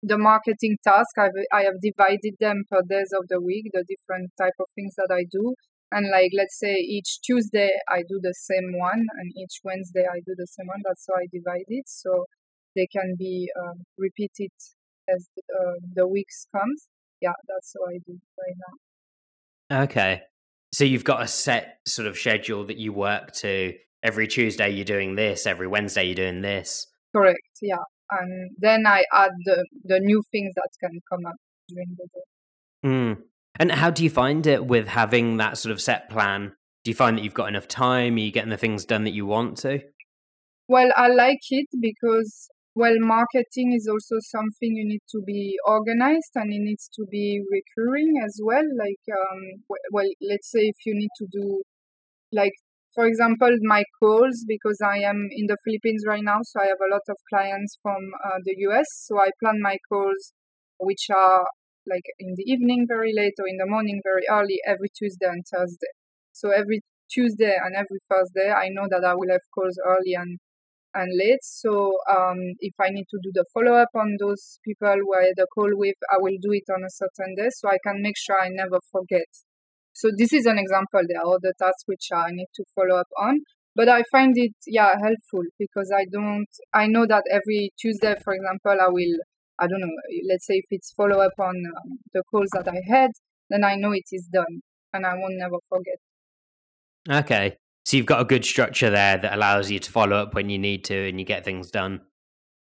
the 0.03 0.19
marketing 0.19 0.77
task, 0.85 1.19
I've, 1.19 1.31
I 1.53 1.65
have 1.65 1.81
divided 1.83 2.37
them 2.39 2.62
per 2.71 2.81
days 2.89 3.11
of 3.12 3.27
the 3.29 3.41
week, 3.41 3.67
the 3.73 3.85
different 3.89 4.31
type 4.41 4.55
of 4.61 4.67
things 4.75 4.95
that 4.97 5.11
I 5.11 5.25
do. 5.31 5.55
And 5.93 6.11
like 6.11 6.33
let's 6.37 6.59
say 6.59 6.75
each 6.75 7.21
Tuesday 7.23 7.71
I 7.89 8.03
do 8.09 8.19
the 8.21 8.35
same 8.35 8.79
one, 8.79 9.07
and 9.19 9.33
each 9.37 9.61
Wednesday 9.63 10.05
I 10.11 10.19
do 10.27 10.35
the 10.37 10.47
same 10.47 10.67
one. 10.67 10.83
That's 10.85 11.07
how 11.09 11.21
I 11.21 11.27
divide 11.33 11.69
it, 11.69 11.89
so 11.89 12.25
they 12.75 12.87
can 12.87 13.15
be 13.19 13.49
um, 13.61 13.85
repeated 13.99 14.51
as 15.09 15.29
uh, 15.61 15.75
the 15.95 16.09
weeks 16.09 16.47
comes 16.57 16.89
yeah, 17.23 17.33
that's 17.49 17.73
what 17.77 17.95
I 17.95 17.99
do 18.05 18.19
right 18.39 18.57
now. 19.71 19.83
Okay. 19.85 20.23
So 20.75 20.85
you've 20.85 21.05
got 21.05 21.23
a 21.23 21.29
set 21.29 21.79
sort 21.87 22.09
of 22.09 22.19
schedule 22.19 22.65
that 22.65 22.77
you 22.77 22.93
work 22.93 23.33
to. 23.37 23.75
Every 24.03 24.27
Tuesday 24.27 24.71
you're 24.71 24.85
doing 24.85 25.15
this, 25.15 25.47
every 25.47 25.69
Wednesday 25.69 26.07
you're 26.07 26.17
doing 26.17 26.43
this. 26.43 26.89
Correct, 27.15 27.39
yeah. 27.63 27.77
And 28.11 28.51
then 28.59 28.85
I 28.85 29.05
add 29.13 29.31
the, 29.45 29.65
the 29.85 30.01
new 30.01 30.23
things 30.33 30.53
that 30.57 30.69
can 30.81 31.01
come 31.09 31.25
up 31.25 31.37
during 31.69 31.97
the 31.97 32.09
day. 32.13 32.89
Mm. 32.89 33.23
And 33.62 33.71
how 33.71 33.90
do 33.90 34.02
you 34.02 34.11
find 34.11 34.45
it 34.49 34.66
with 34.66 34.88
having 34.88 35.37
that 35.37 35.57
sort 35.57 35.71
of 35.71 35.81
set 35.81 36.11
plan? 36.11 36.52
Do 36.83 36.90
you 36.90 36.97
find 36.97 37.16
that 37.16 37.23
you've 37.23 37.33
got 37.33 37.47
enough 37.47 37.69
time? 37.69 38.16
Are 38.16 38.19
you 38.19 38.33
getting 38.33 38.50
the 38.50 38.57
things 38.57 38.85
done 38.85 39.04
that 39.04 39.12
you 39.12 39.25
want 39.25 39.57
to? 39.59 39.78
Well, 40.66 40.90
I 40.97 41.07
like 41.07 41.38
it 41.49 41.69
because 41.81 42.49
well, 42.75 42.97
marketing 42.99 43.73
is 43.73 43.87
also 43.87 44.16
something 44.19 44.75
you 44.75 44.85
need 44.85 45.02
to 45.12 45.23
be 45.25 45.54
organized 45.64 46.33
and 46.35 46.52
it 46.52 46.59
needs 46.59 46.90
to 46.97 47.07
be 47.09 47.40
recurring 47.52 48.14
as 48.25 48.40
well. 48.42 48.64
Like, 48.76 48.99
um, 49.16 49.62
well, 49.92 50.11
let's 50.21 50.50
say 50.50 50.62
if 50.62 50.85
you 50.85 50.97
need 50.97 51.11
to 51.19 51.26
do, 51.31 51.62
like, 52.33 52.54
for 52.97 53.07
example, 53.07 53.57
my 53.62 53.85
calls, 54.00 54.45
because 54.49 54.81
I 54.85 55.02
am 55.02 55.28
in 55.31 55.47
the 55.47 55.57
Philippines 55.64 56.02
right 56.04 56.25
now, 56.25 56.38
so 56.42 56.61
I 56.61 56.66
have 56.66 56.83
a 56.85 56.92
lot 56.92 57.02
of 57.09 57.16
clients 57.33 57.78
from 57.81 58.11
uh, 58.25 58.38
the 58.45 58.57
US. 58.71 58.87
So 59.07 59.21
I 59.21 59.31
plan 59.40 59.61
my 59.62 59.76
calls, 59.88 60.33
which 60.81 61.07
are 61.14 61.47
like 61.87 62.05
in 62.19 62.35
the 62.37 62.45
evening 62.47 62.87
very 62.89 63.12
late 63.15 63.35
or 63.39 63.49
in 63.49 63.57
the 63.57 63.67
morning 63.67 64.01
very 64.05 64.23
early 64.31 64.61
every 64.67 64.89
Tuesday 64.97 65.27
and 65.27 65.45
Thursday. 65.47 65.93
So 66.33 66.51
every 66.51 66.83
Tuesday 67.11 67.57
and 67.62 67.75
every 67.75 68.01
Thursday, 68.09 68.51
I 68.51 68.69
know 68.69 68.87
that 68.89 69.05
I 69.05 69.15
will 69.15 69.31
have 69.31 69.45
calls 69.55 69.79
early 69.85 70.15
and 70.15 70.39
and 70.95 71.11
late. 71.17 71.43
So 71.43 71.97
um, 72.11 72.39
if 72.61 72.75
I 72.81 72.91
need 72.91 73.07
to 73.11 73.19
do 73.23 73.31
the 73.33 73.45
follow 73.55 73.75
up 73.75 73.89
on 73.95 74.17
those 74.21 74.59
people 74.65 74.93
who 74.93 75.15
I 75.15 75.33
had 75.33 75.43
a 75.43 75.47
call 75.47 75.71
with, 75.73 75.97
I 76.12 76.17
will 76.19 76.37
do 76.41 76.53
it 76.53 76.69
on 76.73 76.85
a 76.85 76.91
certain 76.91 77.35
day 77.35 77.49
so 77.51 77.69
I 77.69 77.79
can 77.85 78.03
make 78.03 78.17
sure 78.19 78.37
I 78.39 78.49
never 78.51 78.79
forget. 78.91 79.29
So 79.95 80.11
this 80.17 80.33
is 80.33 80.47
an 80.47 80.59
example. 80.59 81.01
There 81.07 81.21
are 81.21 81.35
other 81.35 81.53
tasks 81.59 81.85
which 81.87 82.09
I 82.12 82.31
need 82.31 82.49
to 82.57 82.65
follow 82.75 82.97
up 82.97 83.09
on, 83.19 83.41
but 83.75 83.89
I 83.89 84.03
find 84.11 84.33
it 84.37 84.55
yeah 84.67 84.93
helpful 85.03 85.45
because 85.59 85.91
I 85.95 86.05
don't. 86.11 86.49
I 86.75 86.87
know 86.87 87.07
that 87.07 87.25
every 87.31 87.73
Tuesday, 87.81 88.17
for 88.23 88.35
example, 88.35 88.77
I 88.81 88.89
will. 88.89 89.17
I 89.62 89.69
don't 89.69 89.81
know. 89.81 89.88
Let's 90.28 90.45
say 90.47 90.54
if 90.54 90.66
it's 90.71 90.92
follow 90.92 91.21
up 91.21 91.35
on 91.38 91.54
um, 91.54 91.99
the 92.12 92.23
calls 92.28 92.49
that 92.52 92.66
I 92.66 92.81
had, 92.92 93.12
then 93.49 93.62
I 93.62 93.76
know 93.76 93.92
it 93.92 94.09
is 94.11 94.26
done, 94.26 94.62
and 94.92 95.07
I 95.07 95.14
won't 95.14 95.38
never 95.38 95.59
forget. 95.69 95.99
Okay. 97.09 97.57
So 97.85 97.97
you've 97.97 98.07
got 98.07 98.21
a 98.21 98.25
good 98.25 98.45
structure 98.45 98.90
there 98.90 99.19
that 99.19 99.35
allows 99.35 99.71
you 99.71 99.78
to 99.78 99.90
follow 99.90 100.16
up 100.16 100.35
when 100.35 100.50
you 100.50 100.59
need 100.59 100.85
to 100.85 101.09
and 101.09 101.19
you 101.19 101.26
get 101.26 101.45
things 101.45 101.71
done. 101.71 102.00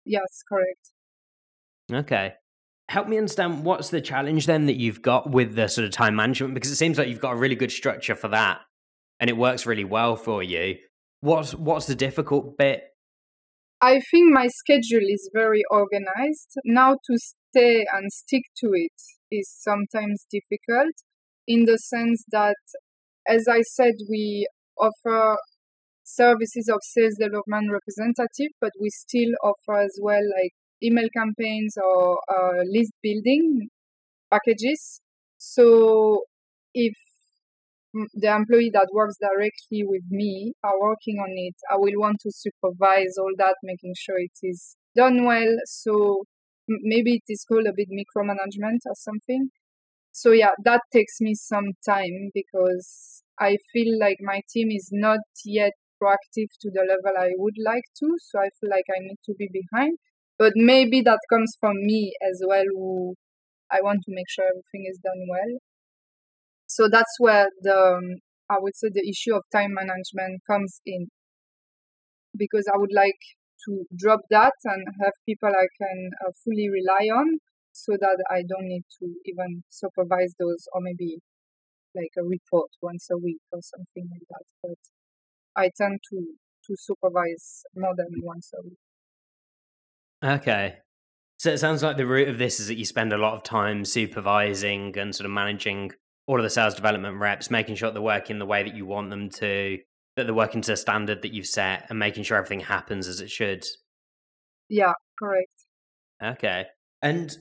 Yes, 0.05 0.43
correct. 0.49 0.91
Okay. 1.93 2.35
Help 2.89 3.09
me 3.09 3.19
understand 3.19 3.65
what's 3.65 3.91
the 3.91 4.01
challenge 4.01 4.47
then 4.47 4.67
that 4.67 4.77
you've 4.77 5.03
got 5.03 5.31
with 5.31 5.55
the 5.55 5.69
sort 5.69 5.87
of 5.87 5.93
time 5.93 6.17
management 6.17 6.55
because 6.55 6.71
it 6.71 6.77
seems 6.77 6.99
like 6.99 7.09
you've 7.09 7.21
got 7.21 7.33
a 7.33 7.37
really 7.37 7.55
good 7.55 7.71
structure 7.71 8.15
for 8.15 8.29
that 8.29 8.61
and 9.21 9.31
it 9.31 9.37
works 9.37 9.67
really 9.67 9.85
well 9.85 10.17
for 10.17 10.43
you. 10.43 10.77
What's 11.21 11.55
what's 11.55 11.87
the 11.87 11.95
difficult 11.95 12.59
bit? 12.59 12.83
I 13.83 14.01
think 14.01 14.33
my 14.33 14.47
schedule 14.47 15.07
is 15.09 15.29
very 15.35 15.63
organized. 15.71 16.53
Now 16.65 16.95
to 16.95 17.19
stay 17.19 17.85
and 17.93 18.11
stick 18.13 18.45
to 18.59 18.71
it 18.73 18.99
is 19.31 19.51
sometimes 19.51 20.25
difficult 20.31 20.95
in 21.47 21.65
the 21.65 21.77
sense 21.79 22.25
that 22.31 22.57
as 23.29 23.49
I 23.49 23.63
said 23.63 23.95
we 24.09 24.47
offer 24.79 25.37
services 26.05 26.69
of 26.69 26.81
sales 26.83 27.17
development 27.19 27.71
representative, 27.73 28.53
but 28.61 28.73
we 28.81 28.91
still 28.91 29.33
offer 29.43 29.81
as 29.81 29.99
well 30.03 30.23
like 30.41 30.53
email 30.83 31.09
campaigns 31.17 31.77
or 31.79 32.21
uh, 32.29 32.63
list 32.65 32.93
building 33.03 33.69
packages. 34.31 35.01
So 35.39 36.25
if 36.75 36.95
the 38.15 38.35
employee 38.35 38.71
that 38.73 38.89
works 38.93 39.17
directly 39.21 39.85
with 39.85 40.03
me 40.11 40.55
are 40.65 40.81
working 40.81 41.19
on 41.19 41.31
it, 41.37 41.55
I 41.71 41.77
will 41.77 41.99
want 42.01 42.19
to 42.23 42.31
supervise 42.33 43.17
all 43.19 43.33
that, 43.39 43.57
making 43.63 43.95
sure 43.99 44.19
it 44.19 44.39
is 44.43 44.77
done 44.97 45.25
well. 45.25 45.57
So 45.67 46.25
maybe 46.69 47.15
it 47.17 47.25
is 47.29 47.45
called 47.47 47.67
a 47.67 47.73
bit 47.75 47.89
micromanagement 47.91 48.81
or 48.87 48.95
something. 48.97 49.51
so 50.13 50.33
yeah, 50.33 50.53
that 50.65 50.83
takes 50.93 51.21
me 51.21 51.35
some 51.35 51.73
time 51.87 52.31
because 52.35 53.23
I 53.41 53.59
feel 53.73 53.99
like 53.99 54.19
my 54.21 54.43
team 54.51 54.71
is 54.71 54.89
not 54.93 55.21
yet 55.45 55.73
proactive 56.03 56.51
to 56.61 56.71
the 56.71 56.85
level 56.89 57.19
I 57.19 57.31
would 57.37 57.57
like 57.65 57.85
to. 58.01 58.17
So 58.19 58.39
I 58.41 58.51
feel 58.61 58.71
like 58.71 58.85
I 58.95 59.01
need 59.01 59.19
to 59.27 59.35
be 59.39 59.49
behind. 59.53 59.99
But 60.39 60.53
maybe 60.57 61.01
that 61.03 61.21
comes 61.31 61.57
from 61.61 61.77
me 61.87 62.13
as 62.29 62.43
well, 62.47 62.65
who 62.75 63.15
I 63.71 63.81
want 63.83 64.01
to 64.07 64.13
make 64.15 64.31
sure 64.31 64.45
everything 64.47 64.87
is 64.91 64.99
done 65.03 65.27
well. 65.31 65.59
So 66.73 66.89
that's 66.89 67.15
where 67.19 67.49
the 67.61 67.77
um, 67.77 68.17
I 68.49 68.57
would 68.59 68.75
say 68.77 68.89
the 68.89 69.07
issue 69.07 69.35
of 69.35 69.45
time 69.53 69.75
management 69.75 70.41
comes 70.49 70.81
in 70.87 71.09
because 72.35 72.65
I 72.73 72.79
would 72.79 72.95
like 72.95 73.21
to 73.67 73.85
drop 73.95 74.21
that 74.31 74.55
and 74.65 74.87
have 75.03 75.13
people 75.29 75.51
I 75.51 75.69
can 75.77 76.11
uh, 76.25 76.33
fully 76.43 76.71
rely 76.71 77.13
on 77.13 77.41
so 77.73 77.93
that 78.01 78.25
I 78.31 78.43
don't 78.49 78.69
need 78.69 78.85
to 79.01 79.07
even 79.27 79.65
supervise 79.69 80.33
those 80.39 80.67
or 80.73 80.81
maybe 80.81 81.19
like 81.95 82.13
a 82.19 82.25
report 82.25 82.71
once 82.81 83.09
a 83.13 83.19
week 83.19 83.43
or 83.53 83.61
something 83.61 84.09
like 84.11 84.27
that. 84.31 84.47
But 84.63 84.81
I 85.55 85.71
tend 85.77 86.01
to 86.11 86.19
to 86.69 86.75
supervise 86.77 87.65
more 87.77 87.95
than 87.95 88.09
once 88.23 88.51
a 88.59 88.63
week. 88.65 88.79
Okay. 90.25 90.79
So 91.39 91.51
it 91.51 91.59
sounds 91.59 91.83
like 91.83 91.99
the 91.99 92.07
root 92.07 92.29
of 92.29 92.39
this 92.39 92.61
is 92.61 92.69
that 92.69 92.77
you 92.77 92.85
spend 92.87 93.13
a 93.13 93.19
lot 93.19 93.35
of 93.35 93.43
time 93.43 93.85
supervising 93.85 94.97
and 94.97 95.15
sort 95.15 95.27
of 95.27 95.33
managing 95.33 95.91
all 96.27 96.39
of 96.39 96.43
the 96.43 96.51
sales 96.51 96.75
development 96.75 97.19
reps, 97.19 97.51
making 97.51 97.75
sure 97.75 97.91
they're 97.91 98.03
working 98.03 98.39
the 98.39 98.47
way 98.47 98.63
that 98.63 98.75
you 98.75 98.87
want 98.87 99.11
them 99.11 99.29
to, 99.31 99.79
that 100.17 100.25
they're 100.25 100.35
working 100.35 100.63
to 100.63 100.73
a 100.73 100.77
standard 100.77 101.23
that 101.23 101.33
you've 101.33 101.47
set, 101.47 101.87
and 101.89 101.99
making 101.99 102.25
sure 102.25 102.37
everything 102.37 102.61
happens 102.61 103.09
as 103.09 103.21
it 103.21 103.31
should. 103.31 103.65
Yeah, 104.69 104.93
correct. 105.19 105.51
Okay. 106.23 106.67
And 107.01 107.37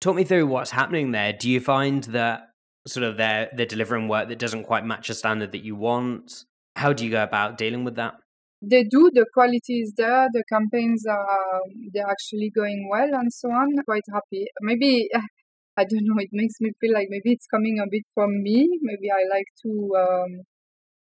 talk 0.00 0.16
me 0.16 0.24
through 0.24 0.46
what's 0.46 0.70
happening 0.70 1.12
there. 1.12 1.32
Do 1.32 1.50
you 1.50 1.60
find 1.60 2.04
that 2.04 2.42
sort 2.86 3.04
of 3.04 3.16
they're 3.16 3.50
they're 3.54 3.66
delivering 3.66 4.08
work 4.08 4.28
that 4.28 4.38
doesn't 4.38 4.64
quite 4.64 4.84
match 4.84 5.10
a 5.10 5.14
standard 5.14 5.52
that 5.52 5.64
you 5.64 5.76
want? 5.76 6.32
How 6.76 6.92
do 6.92 7.04
you 7.04 7.10
go 7.10 7.22
about 7.22 7.58
dealing 7.58 7.84
with 7.84 7.96
that? 7.96 8.14
They 8.62 8.84
do. 8.84 9.10
The 9.12 9.26
quality 9.32 9.80
is 9.80 9.94
there. 9.96 10.28
The 10.32 10.44
campaigns 10.50 11.04
are 11.06 11.60
they're 11.92 12.08
actually 12.08 12.50
going 12.54 12.88
well 12.90 13.08
and 13.12 13.32
so 13.32 13.48
on. 13.48 13.68
Quite 13.84 14.04
happy. 14.12 14.46
Maybe 14.60 15.08
I 15.80 15.84
don't 15.84 16.04
know. 16.04 16.18
It 16.18 16.28
makes 16.32 16.60
me 16.60 16.72
feel 16.78 16.92
like 16.92 17.08
maybe 17.08 17.32
it's 17.32 17.46
coming 17.46 17.78
a 17.78 17.86
bit 17.90 18.02
from 18.12 18.42
me. 18.42 18.68
Maybe 18.82 19.10
I 19.10 19.24
like 19.34 19.46
to 19.62 19.70
um, 19.96 20.42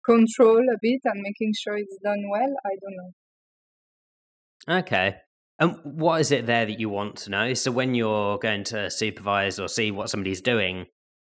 control 0.05 0.60
a 0.60 0.77
bit 0.82 1.01
and 1.03 1.22
making 1.22 1.53
sure 1.62 1.75
it's 1.75 1.98
done 2.01 2.24
well. 2.32 2.53
I 2.65 2.74
don't 2.82 2.98
know. 2.98 3.12
Okay. 4.79 5.17
And 5.60 5.79
what 5.84 6.22
is 6.22 6.32
it 6.32 6.46
there 6.46 6.65
that 6.65 6.79
you 6.79 6.89
want 6.89 7.17
to 7.17 7.29
know? 7.29 7.53
So 7.53 7.72
when 7.72 7.93
you're 7.93 8.38
going 8.38 8.63
to 8.65 8.89
supervise 8.89 9.60
or 9.60 9.67
see 9.67 9.91
what 9.91 10.10
somebody's 10.10 10.41
doing, 10.41 10.86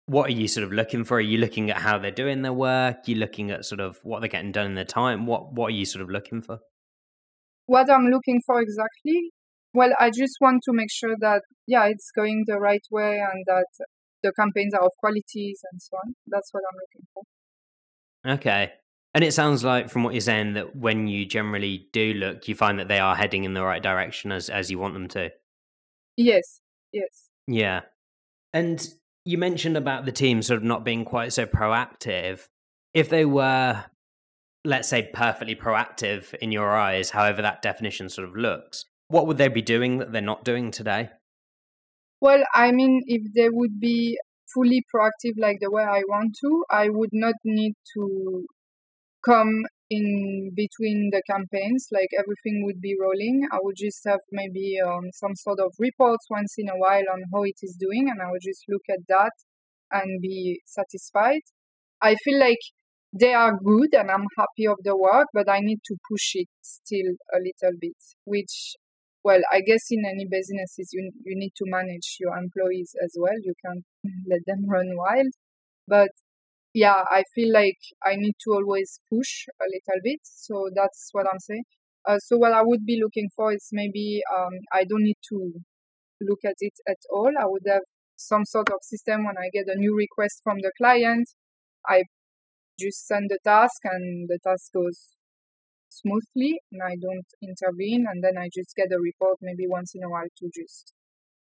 what 0.06 0.28
are 0.28 0.32
you 0.32 0.46
sort 0.46 0.64
of 0.64 0.72
looking 0.72 1.04
for? 1.04 1.16
Are 1.16 1.20
you 1.32 1.38
looking 1.38 1.70
at 1.70 1.78
how 1.78 1.98
they're 1.98 2.10
doing 2.10 2.42
their 2.42 2.52
work? 2.52 2.96
Are 2.96 3.10
you 3.10 3.16
looking 3.16 3.50
at 3.50 3.64
sort 3.64 3.80
of 3.80 3.98
what 4.04 4.20
they're 4.20 4.28
getting 4.28 4.52
done 4.52 4.66
in 4.66 4.74
their 4.74 4.84
time? 4.84 5.26
What 5.26 5.52
what 5.52 5.68
are 5.68 5.74
you 5.74 5.84
sort 5.84 6.02
of 6.02 6.10
looking 6.10 6.40
for? 6.40 6.60
What 7.66 7.90
I'm 7.90 8.06
looking 8.06 8.40
for 8.46 8.60
exactly? 8.60 9.30
Well, 9.74 9.90
I 9.98 10.10
just 10.10 10.36
want 10.40 10.62
to 10.64 10.72
make 10.72 10.90
sure 10.90 11.16
that 11.20 11.42
yeah, 11.66 11.86
it's 11.86 12.10
going 12.14 12.44
the 12.46 12.58
right 12.58 12.84
way 12.90 13.18
and 13.18 13.44
that 13.46 13.66
the 14.22 14.32
campaigns 14.32 14.72
are 14.74 14.84
of 14.84 14.92
qualities 14.98 15.60
and 15.70 15.82
so 15.82 15.96
on. 15.96 16.14
That's 16.26 16.48
what 16.52 16.62
I'm 16.70 16.78
looking 16.80 17.06
for. 17.12 17.22
Okay. 18.26 18.72
And 19.14 19.22
it 19.22 19.32
sounds 19.32 19.62
like 19.62 19.90
from 19.90 20.02
what 20.02 20.14
you're 20.14 20.20
saying 20.20 20.54
that 20.54 20.74
when 20.74 21.06
you 21.06 21.26
generally 21.26 21.88
do 21.92 22.14
look, 22.14 22.48
you 22.48 22.54
find 22.54 22.78
that 22.78 22.88
they 22.88 22.98
are 22.98 23.14
heading 23.14 23.44
in 23.44 23.54
the 23.54 23.62
right 23.62 23.82
direction 23.82 24.32
as 24.32 24.48
as 24.48 24.70
you 24.70 24.78
want 24.78 24.94
them 24.94 25.08
to. 25.08 25.30
Yes. 26.16 26.60
Yes. 26.92 27.28
Yeah. 27.46 27.80
And 28.52 28.86
you 29.24 29.38
mentioned 29.38 29.76
about 29.76 30.04
the 30.04 30.12
team 30.12 30.42
sort 30.42 30.58
of 30.58 30.64
not 30.64 30.84
being 30.84 31.04
quite 31.04 31.32
so 31.32 31.46
proactive. 31.46 32.46
If 32.92 33.08
they 33.08 33.24
were, 33.24 33.84
let's 34.64 34.88
say, 34.88 35.10
perfectly 35.12 35.56
proactive 35.56 36.34
in 36.34 36.52
your 36.52 36.70
eyes, 36.70 37.10
however 37.10 37.42
that 37.42 37.62
definition 37.62 38.08
sort 38.08 38.28
of 38.28 38.36
looks, 38.36 38.84
what 39.08 39.26
would 39.26 39.38
they 39.38 39.48
be 39.48 39.62
doing 39.62 39.98
that 39.98 40.12
they're 40.12 40.22
not 40.22 40.44
doing 40.44 40.70
today? 40.70 41.10
Well, 42.20 42.42
I 42.54 42.72
mean, 42.72 43.02
if 43.06 43.22
they 43.34 43.48
would 43.50 43.80
be 43.80 44.18
fully 44.54 44.82
proactive 44.94 45.34
like 45.36 45.58
the 45.60 45.70
way 45.70 45.82
I 45.82 46.02
want 46.08 46.36
to, 46.40 46.64
I 46.70 46.88
would 46.88 47.10
not 47.12 47.34
need 47.44 47.74
to 47.96 48.46
come 49.24 49.64
in 49.90 50.52
between 50.54 51.10
the 51.12 51.22
campaigns, 51.28 51.88
like 51.92 52.08
everything 52.18 52.64
would 52.64 52.80
be 52.80 52.96
rolling. 53.00 53.46
I 53.52 53.58
would 53.60 53.76
just 53.76 54.00
have 54.06 54.20
maybe 54.32 54.76
um, 54.84 55.10
some 55.12 55.34
sort 55.34 55.60
of 55.60 55.72
reports 55.78 56.26
once 56.30 56.54
in 56.58 56.68
a 56.68 56.78
while 56.78 57.04
on 57.12 57.22
how 57.32 57.42
it 57.42 57.58
is 57.62 57.76
doing, 57.78 58.08
and 58.10 58.20
I 58.22 58.30
would 58.30 58.42
just 58.42 58.64
look 58.68 58.82
at 58.90 59.06
that 59.08 59.32
and 59.90 60.20
be 60.20 60.60
satisfied. 60.66 61.42
I 62.00 62.16
feel 62.16 62.38
like 62.38 62.58
they 63.12 63.32
are 63.32 63.56
good 63.56 63.94
and 63.94 64.10
I'm 64.10 64.26
happy 64.36 64.66
of 64.66 64.78
the 64.82 64.96
work, 64.96 65.28
but 65.32 65.48
I 65.48 65.60
need 65.60 65.80
to 65.86 65.96
push 66.10 66.32
it 66.34 66.48
still 66.62 67.14
a 67.32 67.38
little 67.38 67.78
bit, 67.80 67.96
which 68.24 68.74
well, 69.24 69.40
I 69.50 69.60
guess 69.62 69.86
in 69.90 70.04
any 70.04 70.26
businesses 70.30 70.90
you 70.92 71.10
you 71.24 71.34
need 71.36 71.52
to 71.56 71.64
manage 71.66 72.18
your 72.20 72.36
employees 72.36 72.94
as 73.02 73.16
well. 73.18 73.38
You 73.42 73.54
can't 73.64 73.84
let 74.28 74.40
them 74.46 74.68
run 74.68 74.90
wild. 74.96 75.32
But 75.88 76.10
yeah, 76.74 77.04
I 77.10 77.24
feel 77.34 77.52
like 77.52 77.78
I 78.04 78.16
need 78.16 78.34
to 78.44 78.52
always 78.52 79.00
push 79.10 79.46
a 79.60 79.64
little 79.64 80.00
bit. 80.02 80.20
So 80.24 80.68
that's 80.74 81.08
what 81.12 81.26
I'm 81.32 81.38
saying. 81.40 81.64
Uh, 82.06 82.18
so 82.18 82.36
what 82.36 82.52
I 82.52 82.62
would 82.62 82.84
be 82.84 83.00
looking 83.02 83.30
for 83.34 83.52
is 83.52 83.68
maybe 83.72 84.20
um, 84.36 84.52
I 84.72 84.84
don't 84.84 85.04
need 85.04 85.18
to 85.30 85.52
look 86.20 86.40
at 86.44 86.56
it 86.60 86.74
at 86.88 86.98
all. 87.10 87.32
I 87.40 87.46
would 87.46 87.62
have 87.66 87.82
some 88.16 88.44
sort 88.44 88.68
of 88.70 88.78
system 88.82 89.24
when 89.24 89.36
I 89.38 89.48
get 89.52 89.66
a 89.68 89.78
new 89.78 89.96
request 89.96 90.40
from 90.44 90.58
the 90.60 90.72
client. 90.76 91.28
I 91.88 92.04
just 92.78 93.06
send 93.06 93.30
the 93.30 93.38
task 93.44 93.80
and 93.84 94.28
the 94.28 94.38
task 94.44 94.72
goes 94.74 95.14
smoothly 96.02 96.60
and 96.72 96.82
I 96.82 96.96
don't 96.96 97.26
intervene 97.42 98.06
and 98.10 98.22
then 98.22 98.36
I 98.38 98.48
just 98.54 98.74
get 98.76 98.92
a 98.92 99.00
report 99.00 99.38
maybe 99.40 99.66
once 99.66 99.94
in 99.94 100.02
a 100.02 100.10
while 100.10 100.28
to 100.38 100.50
just 100.54 100.92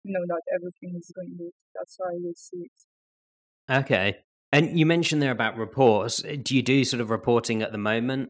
know 0.05 0.21
that 0.27 0.41
everything 0.53 0.97
is 0.97 1.11
going 1.15 1.35
good. 1.37 1.51
That's 1.75 1.97
how 1.99 2.09
I 2.09 2.17
will 2.21 2.33
see 2.35 2.65
it. 2.67 3.73
Okay. 3.73 4.17
And 4.51 4.79
you 4.79 4.85
mentioned 4.85 5.21
there 5.21 5.31
about 5.31 5.57
reports. 5.57 6.21
Do 6.21 6.55
you 6.55 6.63
do 6.63 6.83
sort 6.85 7.01
of 7.01 7.09
reporting 7.09 7.61
at 7.61 7.71
the 7.71 7.77
moment? 7.77 8.29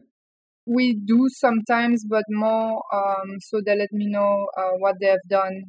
We 0.66 0.94
do 0.94 1.28
sometimes, 1.30 2.04
but 2.04 2.24
more 2.28 2.82
um, 2.92 3.38
so 3.40 3.60
they 3.64 3.76
let 3.76 3.92
me 3.92 4.06
know 4.06 4.48
uh, 4.56 4.76
what 4.78 4.96
they 5.00 5.06
have 5.06 5.26
done 5.28 5.62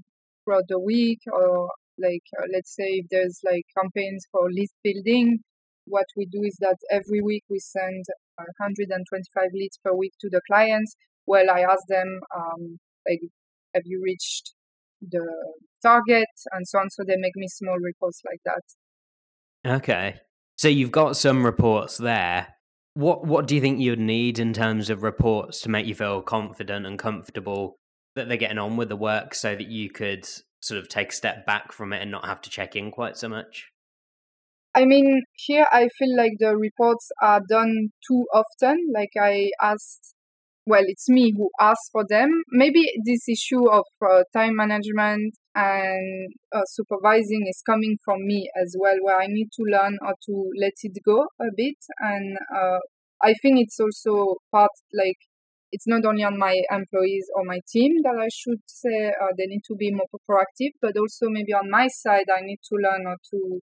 throughout 0.44 0.64
the 0.68 0.80
week, 0.80 1.20
or 1.32 1.70
like 1.98 2.24
uh, 2.38 2.48
let's 2.52 2.76
say 2.76 2.84
if 2.84 3.06
there's 3.10 3.40
like 3.46 3.64
campaigns 3.78 4.26
for 4.32 4.52
list 4.52 4.74
building. 4.84 5.40
What 5.90 6.06
we 6.16 6.26
do 6.26 6.42
is 6.44 6.56
that 6.62 6.78
every 6.90 7.22
week 7.22 7.44
we 7.50 7.60
send 7.60 8.06
125 8.38 9.50
leads 9.54 9.78
per 9.84 9.94
week 9.94 10.14
to 10.22 10.30
the 10.30 10.42
clients. 10.48 10.96
Well, 11.26 11.50
I 11.50 11.62
ask 11.62 11.82
them 11.88 12.22
um, 12.36 12.80
like, 13.08 13.20
have 13.76 13.84
you 13.86 14.02
reached 14.04 14.54
the 15.02 15.26
target 15.82 16.28
and 16.52 16.68
so 16.68 16.80
on. 16.80 16.90
So 16.90 17.04
they 17.06 17.16
make 17.18 17.36
me 17.36 17.48
small 17.48 17.78
reports 17.80 18.22
like 18.26 18.42
that. 18.46 19.76
Okay. 19.78 20.16
So 20.58 20.68
you've 20.68 20.92
got 20.92 21.18
some 21.18 21.46
reports 21.46 21.98
there. 21.98 22.56
What 22.96 23.26
what 23.26 23.48
do 23.48 23.56
you 23.56 23.62
think 23.62 23.80
you'd 23.80 24.00
need 24.00 24.40
in 24.40 24.54
terms 24.54 24.90
of 24.90 25.04
reports 25.04 25.62
to 25.62 25.70
make 25.70 25.86
you 25.86 25.96
feel 25.96 26.22
confident 26.22 26.86
and 26.86 27.00
comfortable 27.00 27.78
that 28.16 28.28
they're 28.28 28.38
getting 28.38 28.58
on 28.58 28.76
with 28.76 28.90
the 28.90 28.96
work 28.96 29.34
so 29.34 29.56
that 29.56 29.68
you 29.68 29.90
could 29.90 30.28
sort 30.62 30.80
of 30.80 30.90
take 30.90 31.12
a 31.12 31.16
step 31.16 31.46
back 31.46 31.72
from 31.72 31.94
it 31.94 32.02
and 32.02 32.12
not 32.12 32.26
have 32.26 32.42
to 32.42 32.50
check 32.50 32.76
in 32.76 32.92
quite 32.92 33.16
so 33.16 33.30
much? 33.30 33.70
I 34.76 34.86
mean, 34.86 35.24
here 35.36 35.66
I 35.72 35.90
feel 35.98 36.16
like 36.16 36.34
the 36.40 36.56
reports 36.56 37.10
are 37.22 37.42
done 37.48 37.90
too 38.08 38.26
often. 38.34 38.88
Like 38.94 39.12
I 39.20 39.52
asked 39.62 40.16
well, 40.66 40.84
it's 40.86 41.10
me 41.10 41.34
who 41.36 41.50
asks 41.60 41.90
for 41.92 42.06
them. 42.08 42.30
Maybe 42.52 42.84
this 43.06 43.28
issue 43.28 43.68
of 43.70 43.86
uh, 44.08 44.24
time 44.34 44.56
management 44.56 45.34
and 45.56 46.30
uh, 46.54 46.62
supervising 46.68 47.46
is 47.50 47.64
coming 47.66 47.98
from 48.06 48.26
me 48.28 48.50
as 48.62 48.76
well, 48.80 48.94
where 49.02 49.20
I 49.20 49.28
need 49.28 49.50
to 49.54 49.64
learn 49.64 49.98
how 50.02 50.14
to 50.28 50.52
let 50.62 50.74
it 50.84 50.94
go 51.04 51.24
a 51.42 51.48
bit. 51.58 51.78
And 52.00 52.38
uh, 52.56 52.80
I 53.24 53.34
think 53.42 53.60
it's 53.60 53.80
also 53.80 54.36
part 54.52 54.72
like 54.94 55.18
it's 55.72 55.88
not 55.88 56.06
only 56.06 56.24
on 56.24 56.38
my 56.38 56.62
employees 56.72 57.28
or 57.36 57.44
my 57.46 57.60
team 57.72 57.94
that 58.04 58.16
I 58.20 58.28
should 58.32 58.62
say 58.68 59.08
uh, 59.10 59.34
they 59.38 59.46
need 59.48 59.62
to 59.68 59.76
be 59.76 59.92
more 59.92 60.08
proactive, 60.30 60.72
but 60.82 60.98
also 60.98 61.30
maybe 61.30 61.54
on 61.54 61.70
my 61.70 61.88
side 61.88 62.26
I 62.32 62.42
need 62.42 62.60
to 62.70 62.76
learn 62.76 63.06
how 63.06 63.16
to 63.32 63.60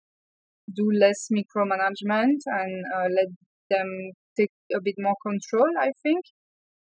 do 0.73 0.89
less 0.99 1.27
micromanagement 1.31 2.39
and 2.45 2.83
uh, 2.95 3.07
let 3.09 3.27
them 3.69 4.11
take 4.37 4.51
a 4.73 4.81
bit 4.81 4.95
more 4.97 5.15
control. 5.25 5.69
I 5.79 5.91
think 6.03 6.25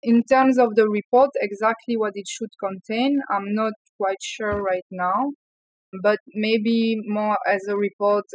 in 0.01 0.23
terms 0.23 0.57
of 0.57 0.75
the 0.75 0.87
report, 0.89 1.29
exactly 1.41 1.95
what 1.95 2.13
it 2.15 2.27
should 2.27 2.51
contain, 2.59 3.21
I'm 3.29 3.53
not 3.55 3.73
quite 3.97 4.21
sure 4.21 4.61
right 4.61 4.85
now, 4.91 5.31
but 6.01 6.19
maybe 6.33 6.97
more 7.05 7.37
as 7.47 7.67
a 7.67 7.77
report 7.77 8.25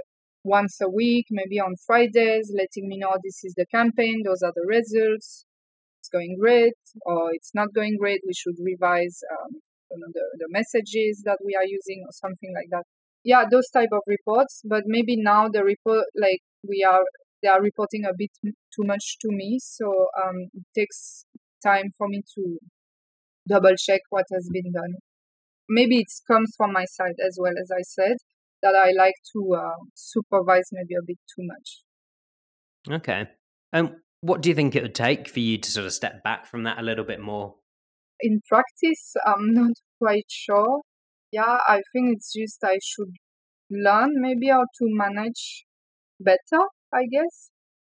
once 0.44 0.78
a 0.80 0.88
week, 0.88 1.26
maybe 1.30 1.60
on 1.60 1.74
Fridays, 1.86 2.52
letting 2.56 2.88
me 2.88 2.96
know 2.98 3.12
this 3.22 3.44
is 3.44 3.54
the 3.56 3.66
campaign, 3.66 4.22
those 4.24 4.42
are 4.42 4.52
the 4.54 4.64
results, 4.66 5.44
it's 6.00 6.08
going 6.08 6.36
great, 6.40 6.78
or 7.04 7.32
it's 7.32 7.50
not 7.54 7.74
going 7.74 7.96
great, 7.98 8.20
we 8.26 8.32
should 8.32 8.56
revise 8.62 9.20
um, 9.30 9.60
the, 9.90 10.24
the 10.38 10.48
messages 10.48 11.22
that 11.24 11.38
we 11.44 11.54
are 11.54 11.66
using, 11.66 12.02
or 12.06 12.12
something 12.12 12.52
like 12.54 12.68
that. 12.70 12.84
Yeah, 13.24 13.44
those 13.50 13.68
type 13.70 13.90
of 13.92 14.02
reports. 14.06 14.62
But 14.64 14.84
maybe 14.86 15.16
now 15.16 15.48
the 15.48 15.64
report, 15.64 16.04
like 16.16 16.40
we 16.66 16.86
are, 16.88 17.02
they 17.42 17.48
are 17.48 17.62
reporting 17.62 18.04
a 18.04 18.12
bit 18.16 18.30
too 18.42 18.84
much 18.84 19.16
to 19.22 19.28
me, 19.30 19.58
so 19.60 19.86
um, 20.22 20.48
it 20.54 20.64
takes 20.74 21.24
time 21.62 21.90
for 21.96 22.08
me 22.08 22.22
to 22.34 22.58
double 23.48 23.74
check 23.76 24.02
what 24.10 24.26
has 24.32 24.48
been 24.52 24.72
done. 24.72 24.94
Maybe 25.68 25.98
it 25.98 26.08
comes 26.26 26.52
from 26.56 26.72
my 26.72 26.84
side 26.84 27.16
as 27.24 27.36
well, 27.40 27.52
as 27.60 27.70
I 27.70 27.82
said, 27.82 28.16
that 28.62 28.74
I 28.74 28.92
like 28.96 29.14
to 29.32 29.54
uh, 29.54 29.84
supervise 29.94 30.68
maybe 30.72 30.94
a 30.94 31.04
bit 31.06 31.18
too 31.36 31.46
much. 31.46 31.82
Okay. 32.90 33.28
And 33.72 33.88
um, 33.88 33.96
what 34.20 34.40
do 34.40 34.48
you 34.48 34.54
think 34.54 34.74
it 34.74 34.82
would 34.82 34.94
take 34.94 35.28
for 35.28 35.40
you 35.40 35.58
to 35.58 35.70
sort 35.70 35.86
of 35.86 35.92
step 35.92 36.22
back 36.22 36.46
from 36.46 36.64
that 36.64 36.78
a 36.78 36.82
little 36.82 37.04
bit 37.04 37.20
more? 37.20 37.56
In 38.20 38.40
practice, 38.48 39.14
I'm 39.26 39.54
not 39.54 39.72
quite 40.00 40.26
sure. 40.28 40.80
Yeah, 41.32 41.58
I 41.66 41.82
think 41.92 42.16
it's 42.16 42.32
just 42.32 42.58
I 42.64 42.78
should 42.82 43.14
learn 43.70 44.20
maybe 44.20 44.48
how 44.48 44.62
to 44.62 44.84
manage 44.88 45.64
better, 46.20 46.64
I 46.92 47.04
guess. 47.10 47.50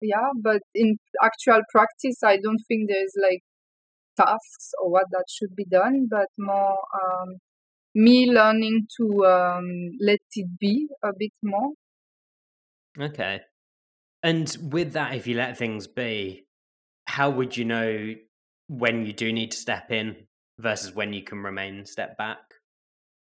Yeah, 0.02 0.30
but 0.42 0.62
in 0.74 0.98
actual 1.22 1.62
practice, 1.72 2.24
I 2.24 2.38
don't 2.38 2.62
think 2.68 2.90
there's 2.90 3.14
like 3.22 3.42
tasks 4.18 4.72
or 4.82 4.92
what 4.92 5.06
that 5.12 5.26
should 5.30 5.56
be 5.56 5.66
done, 5.66 6.08
but 6.10 6.28
more 6.38 6.78
um, 6.94 7.36
me 7.94 8.32
learning 8.32 8.88
to 8.98 9.26
um, 9.26 9.92
let 10.00 10.20
it 10.36 10.48
be 10.60 10.88
a 11.04 11.10
bit 11.18 11.34
more. 11.44 11.72
Okay. 13.00 13.42
And 14.24 14.56
with 14.62 14.94
that, 14.94 15.16
if 15.16 15.28
you 15.28 15.36
let 15.36 15.58
things 15.58 15.88
be, 15.88 16.46
how 17.06 17.30
would 17.30 17.56
you 17.56 17.66
know 17.66 18.16
when 18.68 19.06
you 19.06 19.14
do 19.14 19.32
need 19.32 19.52
to 19.52 19.58
step 19.58 19.92
in 19.92 20.16
versus 20.58 20.94
when 20.94 21.14
you 21.14 21.24
can 21.24 21.40
remain 21.40 21.86
step 21.86 22.18
back? 22.18 22.40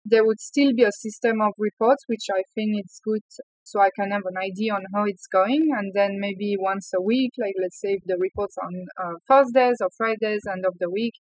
There 0.04 0.24
would 0.24 0.40
still 0.40 0.72
be 0.74 0.84
a 0.84 0.92
system 0.92 1.40
of 1.40 1.52
reports, 1.58 2.04
which 2.06 2.26
I 2.30 2.42
think 2.54 2.76
it's 2.76 3.00
good 3.02 3.22
so 3.64 3.80
I 3.80 3.88
can 3.98 4.10
have 4.10 4.26
an 4.26 4.36
idea 4.36 4.74
on 4.74 4.84
how 4.94 5.04
it's 5.04 5.26
going. 5.26 5.70
And 5.76 5.92
then 5.94 6.20
maybe 6.20 6.54
once 6.58 6.92
a 6.94 7.02
week, 7.02 7.32
like 7.38 7.54
let's 7.60 7.80
say 7.80 7.94
if 7.94 8.02
the 8.04 8.16
report's 8.18 8.56
on 8.62 8.86
uh, 9.02 9.16
Thursdays 9.26 9.78
or 9.80 9.88
Fridays, 9.96 10.42
end 10.50 10.64
of 10.66 10.74
the 10.78 10.90
week, 10.90 11.14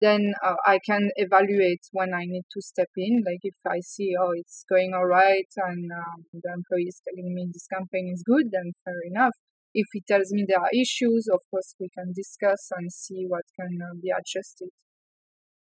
then 0.00 0.34
uh, 0.44 0.56
I 0.66 0.80
can 0.84 1.10
evaluate 1.16 1.86
when 1.92 2.12
I 2.12 2.24
need 2.26 2.44
to 2.50 2.60
step 2.60 2.90
in. 2.96 3.22
Like 3.24 3.40
if 3.42 3.54
I 3.66 3.78
see, 3.80 4.14
oh, 4.20 4.32
it's 4.34 4.64
going 4.68 4.92
all 4.92 5.06
right 5.06 5.48
and 5.56 5.90
um, 5.92 6.24
the 6.32 6.52
employee 6.52 6.88
is 6.88 7.00
telling 7.06 7.32
me 7.32 7.46
this 7.52 7.68
campaign 7.72 8.10
is 8.12 8.24
good, 8.26 8.50
then 8.50 8.72
fair 8.84 9.00
enough. 9.06 9.34
If 9.72 9.86
he 9.92 10.02
tells 10.06 10.30
me 10.32 10.44
there 10.46 10.60
are 10.60 10.70
issues, 10.74 11.28
of 11.32 11.40
course, 11.50 11.74
we 11.80 11.88
can 11.96 12.12
discuss 12.14 12.68
and 12.76 12.92
see 12.92 13.24
what 13.26 13.42
can 13.58 13.78
uh, 13.80 13.94
be 14.00 14.10
adjusted. 14.10 14.68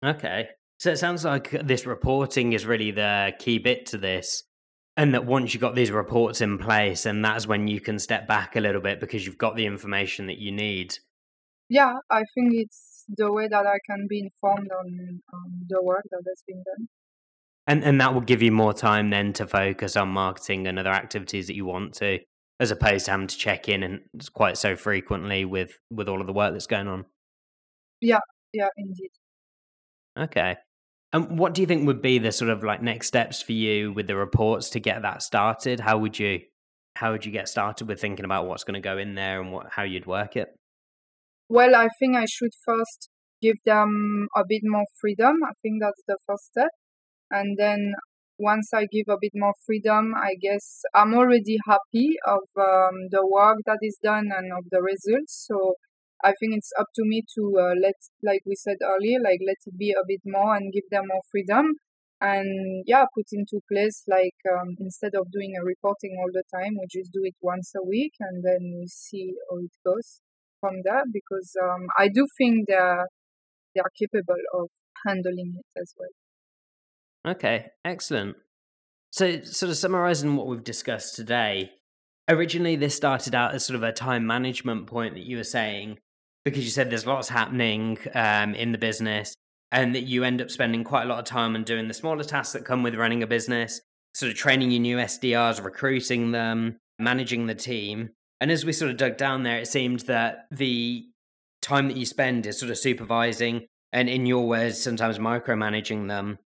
Okay. 0.03 0.49
So 0.77 0.91
it 0.91 0.97
sounds 0.97 1.25
like 1.25 1.51
this 1.51 1.85
reporting 1.85 2.53
is 2.53 2.65
really 2.65 2.91
the 2.91 3.33
key 3.39 3.57
bit 3.57 3.87
to 3.87 3.97
this. 3.97 4.43
And 4.95 5.13
that 5.13 5.25
once 5.25 5.53
you've 5.53 5.61
got 5.61 5.75
these 5.75 5.91
reports 5.91 6.41
in 6.41 6.57
place, 6.57 7.05
and 7.05 7.23
that's 7.23 7.45
when 7.45 7.67
you 7.67 7.79
can 7.79 7.99
step 7.99 8.27
back 8.27 8.55
a 8.55 8.59
little 8.59 8.81
bit 8.81 8.99
because 8.99 9.25
you've 9.25 9.37
got 9.37 9.55
the 9.55 9.65
information 9.65 10.25
that 10.25 10.39
you 10.39 10.51
need. 10.51 10.97
Yeah, 11.69 11.93
I 12.09 12.23
think 12.33 12.53
it's 12.53 13.03
the 13.07 13.31
way 13.31 13.47
that 13.47 13.65
I 13.67 13.77
can 13.87 14.07
be 14.09 14.19
informed 14.19 14.71
on, 14.71 15.21
on 15.33 15.51
the 15.67 15.83
work 15.83 16.03
that 16.09 16.23
has 16.27 16.43
been 16.47 16.63
done. 16.63 16.87
And 17.67 17.83
and 17.83 17.99
that 18.01 18.13
will 18.13 18.21
give 18.21 18.41
you 18.41 18.51
more 18.51 18.73
time 18.73 19.09
then 19.09 19.33
to 19.33 19.45
focus 19.45 19.95
on 19.97 20.07
marketing 20.07 20.67
and 20.67 20.79
other 20.79 20.89
activities 20.89 21.47
that 21.47 21.55
you 21.55 21.65
want 21.65 21.93
to, 21.95 22.19
as 22.59 22.71
opposed 22.71 23.05
to 23.05 23.11
having 23.11 23.27
to 23.27 23.37
check 23.37 23.67
in 23.67 23.83
and 23.83 24.01
quite 24.33 24.57
so 24.57 24.75
frequently 24.75 25.45
with 25.45 25.77
with 25.91 26.07
all 26.07 26.21
of 26.21 26.27
the 26.27 26.33
work 26.33 26.53
that's 26.53 26.65
going 26.65 26.87
on. 26.87 27.05
Yeah, 28.01 28.19
yeah, 28.53 28.69
indeed. 28.77 29.11
Okay. 30.17 30.55
And 31.13 31.39
what 31.39 31.53
do 31.53 31.61
you 31.61 31.67
think 31.67 31.87
would 31.87 32.01
be 32.01 32.19
the 32.19 32.31
sort 32.31 32.51
of 32.51 32.63
like 32.63 32.81
next 32.81 33.07
steps 33.07 33.41
for 33.41 33.53
you 33.53 33.93
with 33.93 34.07
the 34.07 34.15
reports 34.15 34.69
to 34.71 34.79
get 34.79 35.01
that 35.03 35.21
started? 35.21 35.79
How 35.79 35.97
would 35.97 36.19
you 36.19 36.41
how 36.95 37.11
would 37.11 37.25
you 37.25 37.31
get 37.31 37.47
started 37.47 37.87
with 37.87 38.01
thinking 38.01 38.25
about 38.25 38.47
what's 38.47 38.63
going 38.63 38.73
to 38.73 38.79
go 38.81 38.97
in 38.97 39.15
there 39.15 39.39
and 39.39 39.51
what 39.51 39.67
how 39.71 39.83
you'd 39.83 40.05
work 40.05 40.35
it? 40.35 40.49
Well, 41.49 41.75
I 41.75 41.87
think 41.99 42.15
I 42.15 42.25
should 42.25 42.51
first 42.65 43.09
give 43.41 43.55
them 43.65 44.27
a 44.35 44.43
bit 44.47 44.61
more 44.63 44.85
freedom. 44.99 45.37
I 45.45 45.53
think 45.61 45.81
that's 45.81 46.03
the 46.07 46.17
first 46.27 46.45
step. 46.47 46.71
And 47.31 47.57
then 47.57 47.93
once 48.39 48.69
I 48.73 48.85
give 48.91 49.05
a 49.09 49.17
bit 49.19 49.31
more 49.33 49.53
freedom, 49.65 50.13
I 50.15 50.35
guess 50.41 50.81
I'm 50.93 51.13
already 51.13 51.57
happy 51.65 52.15
of 52.25 52.43
um, 52.57 53.09
the 53.11 53.25
work 53.25 53.57
that 53.65 53.79
is 53.81 53.97
done 54.03 54.29
and 54.35 54.51
of 54.51 54.65
the 54.71 54.81
results. 54.81 55.45
So 55.47 55.75
I 56.23 56.33
think 56.39 56.55
it's 56.55 56.71
up 56.79 56.87
to 56.95 57.03
me 57.05 57.23
to 57.35 57.59
uh, 57.59 57.73
let, 57.81 57.95
like 58.23 58.41
we 58.45 58.55
said 58.55 58.77
earlier, 58.83 59.19
like 59.19 59.39
let 59.45 59.57
it 59.65 59.77
be 59.77 59.91
a 59.91 60.05
bit 60.07 60.21
more 60.25 60.55
and 60.55 60.73
give 60.73 60.89
them 60.89 61.07
more 61.07 61.21
freedom. 61.31 61.73
And 62.19 62.83
yeah, 62.87 63.05
put 63.15 63.27
into 63.31 63.61
place 63.71 64.03
like 64.07 64.35
um, 64.51 64.75
instead 64.79 65.13
of 65.13 65.31
doing 65.31 65.53
a 65.55 65.63
reporting 65.63 66.17
all 66.19 66.31
the 66.33 66.43
time, 66.51 66.73
we 66.79 66.87
just 66.89 67.13
do 67.13 67.21
it 67.23 67.35
once 67.41 67.73
a 67.75 67.85
week 67.85 68.13
and 68.19 68.43
then 68.43 68.79
we 68.79 68.87
see 68.87 69.33
how 69.49 69.57
it 69.57 69.71
goes 69.85 70.21
from 70.59 70.81
there. 70.83 71.03
Because 71.13 71.55
um, 71.63 71.85
I 71.95 72.07
do 72.07 72.25
think 72.37 72.67
they're 72.67 73.05
they 73.75 73.81
are 73.81 73.91
capable 73.97 74.41
of 74.55 74.69
handling 75.05 75.53
it 75.59 75.79
as 75.79 75.93
well. 75.97 77.33
Okay, 77.33 77.67
excellent. 77.85 78.37
So, 79.11 79.41
sort 79.41 79.69
of 79.69 79.77
summarizing 79.77 80.35
what 80.35 80.47
we've 80.47 80.63
discussed 80.63 81.15
today, 81.15 81.71
originally 82.27 82.75
this 82.75 82.95
started 82.95 83.35
out 83.35 83.53
as 83.53 83.65
sort 83.65 83.75
of 83.75 83.83
a 83.83 83.91
time 83.91 84.25
management 84.25 84.87
point 84.87 85.13
that 85.13 85.23
you 85.23 85.37
were 85.37 85.43
saying 85.43 85.99
because 86.49 86.63
you 86.63 86.71
said 86.71 86.89
there's 86.89 87.05
lots 87.05 87.27
happening 87.27 87.97
um, 88.13 88.55
in 88.55 88.71
the 88.71 88.77
business 88.77 89.35
and 89.71 89.93
that 89.95 90.03
you 90.03 90.23
end 90.23 90.41
up 90.41 90.49
spending 90.49 90.83
quite 90.83 91.03
a 91.03 91.07
lot 91.07 91.19
of 91.19 91.25
time 91.25 91.55
on 91.55 91.63
doing 91.63 91.87
the 91.87 91.93
smaller 91.93 92.23
tasks 92.23 92.53
that 92.53 92.63
come 92.63 92.83
with 92.83 92.95
running 92.95 93.21
a 93.21 93.27
business, 93.27 93.81
sort 94.13 94.31
of 94.31 94.37
training 94.37 94.71
your 94.71 94.79
new 94.79 94.97
SDRs, 94.97 95.63
recruiting 95.63 96.31
them, 96.31 96.77
managing 96.99 97.47
the 97.47 97.55
team. 97.55 98.11
And 98.39 98.49
as 98.49 98.63
we 98.63 98.71
sort 98.71 98.91
of 98.91 98.97
dug 98.97 99.17
down 99.17 99.43
there, 99.43 99.57
it 99.57 99.67
seemed 99.67 100.01
that 100.01 100.45
the 100.51 101.05
time 101.61 101.89
that 101.89 101.97
you 101.97 102.05
spend 102.05 102.45
is 102.45 102.57
sort 102.57 102.71
of 102.71 102.77
supervising 102.77 103.65
and, 103.91 104.07
in 104.07 104.25
your 104.25 104.47
words, 104.47 104.81
sometimes 104.81 105.19
micromanaging 105.19 106.07
them. 106.07 106.37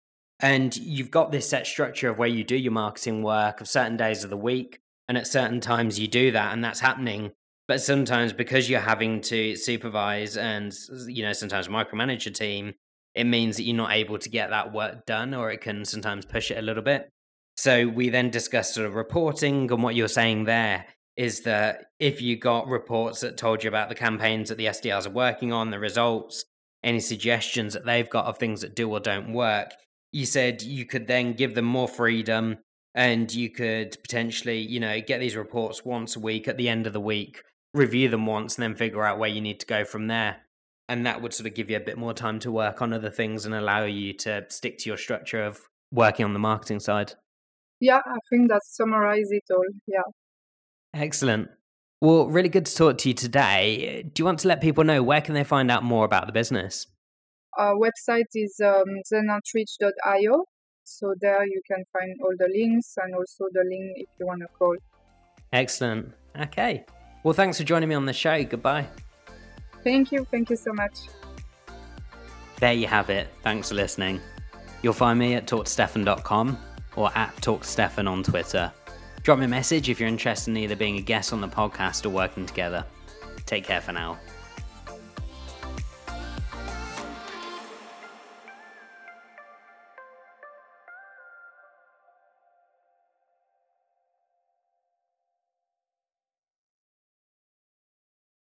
And 0.41 0.75
you've 0.77 1.11
got 1.11 1.31
this 1.31 1.49
set 1.49 1.67
structure 1.67 2.09
of 2.09 2.17
where 2.17 2.29
you 2.29 2.43
do 2.43 2.57
your 2.57 2.73
marketing 2.73 3.23
work 3.23 3.61
of 3.61 3.69
certain 3.69 3.99
days 3.99 4.25
of 4.25 4.31
the 4.31 4.37
week. 4.37 4.81
And 5.09 5.19
at 5.19 5.27
certain 5.27 5.61
times 5.61 5.99
you 5.99 6.07
do 6.09 6.31
that, 6.31 6.55
and 6.55 6.65
that's 6.65 6.81
happening 6.81 7.33
but 7.71 7.81
sometimes 7.81 8.33
because 8.33 8.69
you're 8.69 8.81
having 8.81 9.21
to 9.21 9.55
supervise 9.55 10.37
and 10.37 10.77
you 11.07 11.23
know 11.23 11.33
sometimes 11.33 11.69
micromanage 11.69 12.27
a 12.27 12.31
team 12.33 12.75
it 13.15 13.23
means 13.23 13.57
that 13.57 13.63
you're 13.63 13.77
not 13.77 13.93
able 13.93 14.19
to 14.19 14.29
get 14.29 14.51
that 14.51 14.73
work 14.73 15.07
done 15.07 15.33
or 15.33 15.53
it 15.53 15.61
can 15.61 15.85
sometimes 15.85 16.27
push 16.27 16.51
it 16.51 16.59
a 16.59 16.63
little 16.63 16.83
bit. 16.83 17.09
So 17.57 17.87
we 17.87 18.09
then 18.09 18.29
discussed 18.29 18.75
sort 18.75 18.89
of 18.89 18.97
reporting 18.97 19.71
and 19.71 19.85
what 19.85 19.95
you're 19.95 20.09
saying 20.09 20.47
there 20.47 20.85
is 21.17 21.43
that 21.43 21.85
if 22.01 22.21
you 22.21 22.37
got 22.37 22.67
reports 22.67 23.21
that 23.21 23.37
told 23.37 23.63
you 23.63 23.69
about 23.69 23.89
the 23.89 23.95
campaigns 23.95 24.49
that 24.49 24.59
the 24.59 24.67
SDRs 24.67 25.07
are 25.07 25.11
working 25.11 25.53
on, 25.53 25.71
the 25.71 25.79
results, 25.79 26.45
any 26.83 26.99
suggestions 26.99 27.75
that 27.75 27.87
they've 27.87 28.11
got 28.11 28.25
of 28.25 28.37
things 28.37 28.63
that 28.63 28.75
do 28.75 28.91
or 28.91 28.99
don't 28.99 29.33
work, 29.33 29.71
you 30.11 30.27
said 30.27 30.61
you 30.61 30.87
could 30.87 31.07
then 31.07 31.35
give 31.35 31.55
them 31.55 31.67
more 31.67 31.87
freedom 31.87 32.59
and 32.97 33.33
you 33.33 33.49
could 33.49 33.97
potentially, 34.03 34.59
you 34.59 34.81
know, 34.81 35.01
get 35.01 35.21
these 35.21 35.37
reports 35.37 35.85
once 35.85 36.17
a 36.17 36.21
week 36.21 36.49
at 36.49 36.57
the 36.57 36.69
end 36.69 36.89
of 36.89 36.93
the 36.93 37.01
week 37.01 37.43
review 37.75 38.09
them 38.09 38.27
once 38.27 38.57
and 38.57 38.63
then 38.63 38.75
figure 38.75 39.05
out 39.05 39.19
where 39.19 39.29
you 39.29 39.41
need 39.41 39.61
to 39.61 39.67
go 39.67 39.85
from 39.85 40.07
there. 40.07 40.39
And 40.89 41.07
that 41.07 41.23
would 41.23 41.33
sort 41.33 41.47
of 41.47 41.55
give 41.55 41.71
you 41.71 41.77
a 41.77 41.81
bit 41.81 41.99
more 41.99 42.13
time 42.13 42.41
to 42.41 42.51
work 42.51 42.83
on 42.83 42.93
other 42.93 43.11
things 43.11 43.47
and 43.47 43.55
allow 43.55 43.85
you 43.85 44.13
to 44.15 44.45
stick 44.49 44.79
to 44.79 44.91
your 44.91 44.97
structure 44.97 45.45
of 45.45 45.61
working 45.93 46.25
on 46.25 46.33
the 46.33 46.39
marketing 46.39 46.81
side. 46.81 47.13
Yeah, 47.79 48.01
I 48.05 48.19
think 48.29 48.51
that 48.51 48.63
summarizes 48.65 49.31
it 49.31 49.45
all. 49.51 49.65
Yeah. 49.87 50.03
Excellent. 50.93 51.49
Well, 52.01 52.27
really 52.27 52.49
good 52.49 52.67
to 52.67 52.75
talk 52.75 52.99
to 52.99 53.09
you 53.09 53.15
today. 53.15 54.03
Do 54.03 54.21
you 54.21 54.25
want 54.25 54.41
to 54.41 54.49
let 54.49 54.61
people 54.61 54.85
know 54.85 55.03
where 55.03 55.21
can 55.21 55.35
they 55.35 55.45
find 55.45 55.71
out 55.71 55.85
more 55.85 56.05
about 56.05 56.27
the 56.27 56.33
business? 56.33 56.87
Our 57.57 57.75
website 57.75 58.31
is 58.35 58.61
um, 58.65 58.85
zenoutreach.io. 59.13 60.45
So 60.85 61.15
there 61.21 61.45
you 61.45 61.61
can 61.71 61.85
find 61.93 62.17
all 62.23 62.33
the 62.37 62.49
links 62.53 62.95
and 62.97 63.15
also 63.15 63.45
the 63.53 63.63
link 63.65 63.93
if 63.97 64.09
you 64.19 64.27
want 64.27 64.41
to 64.41 64.49
call. 64.59 64.77
Excellent. 65.53 66.13
Okay. 66.41 66.85
Well, 67.23 67.35
thanks 67.35 67.59
for 67.59 67.65
joining 67.65 67.89
me 67.89 67.95
on 67.95 68.07
the 68.07 68.13
show. 68.13 68.43
Goodbye. 68.45 68.87
Thank 69.85 70.13
you. 70.13 70.27
Thank 70.31 70.51
you 70.51 70.57
so 70.57 70.73
much. 70.73 71.09
There 72.59 72.73
you 72.73 72.87
have 72.87 73.11
it. 73.11 73.29
Thanks 73.43 73.69
for 73.71 73.75
listening. 73.75 74.21
You'll 74.83 74.93
find 74.93 75.19
me 75.19 75.35
at 75.35 75.47
talktostefan.com 75.47 76.59
or 76.97 77.11
at 77.17 77.35
talktostefan 77.37 78.09
on 78.09 78.23
Twitter. 78.23 78.73
Drop 79.23 79.39
me 79.39 79.45
a 79.45 79.49
message 79.49 79.89
if 79.89 80.01
you're 80.01 80.09
interested 80.09 80.51
in 80.51 80.57
either 80.57 80.77
being 80.77 80.97
a 80.97 81.03
guest 81.03 81.33
on 81.33 81.41
the 81.41 81.49
podcast 81.49 82.07
or 82.07 82.11
working 82.11 82.47
together. 82.47 82.85
Take 83.45 83.65
care 83.65 83.81
for 83.81 83.93
now. 83.93 84.19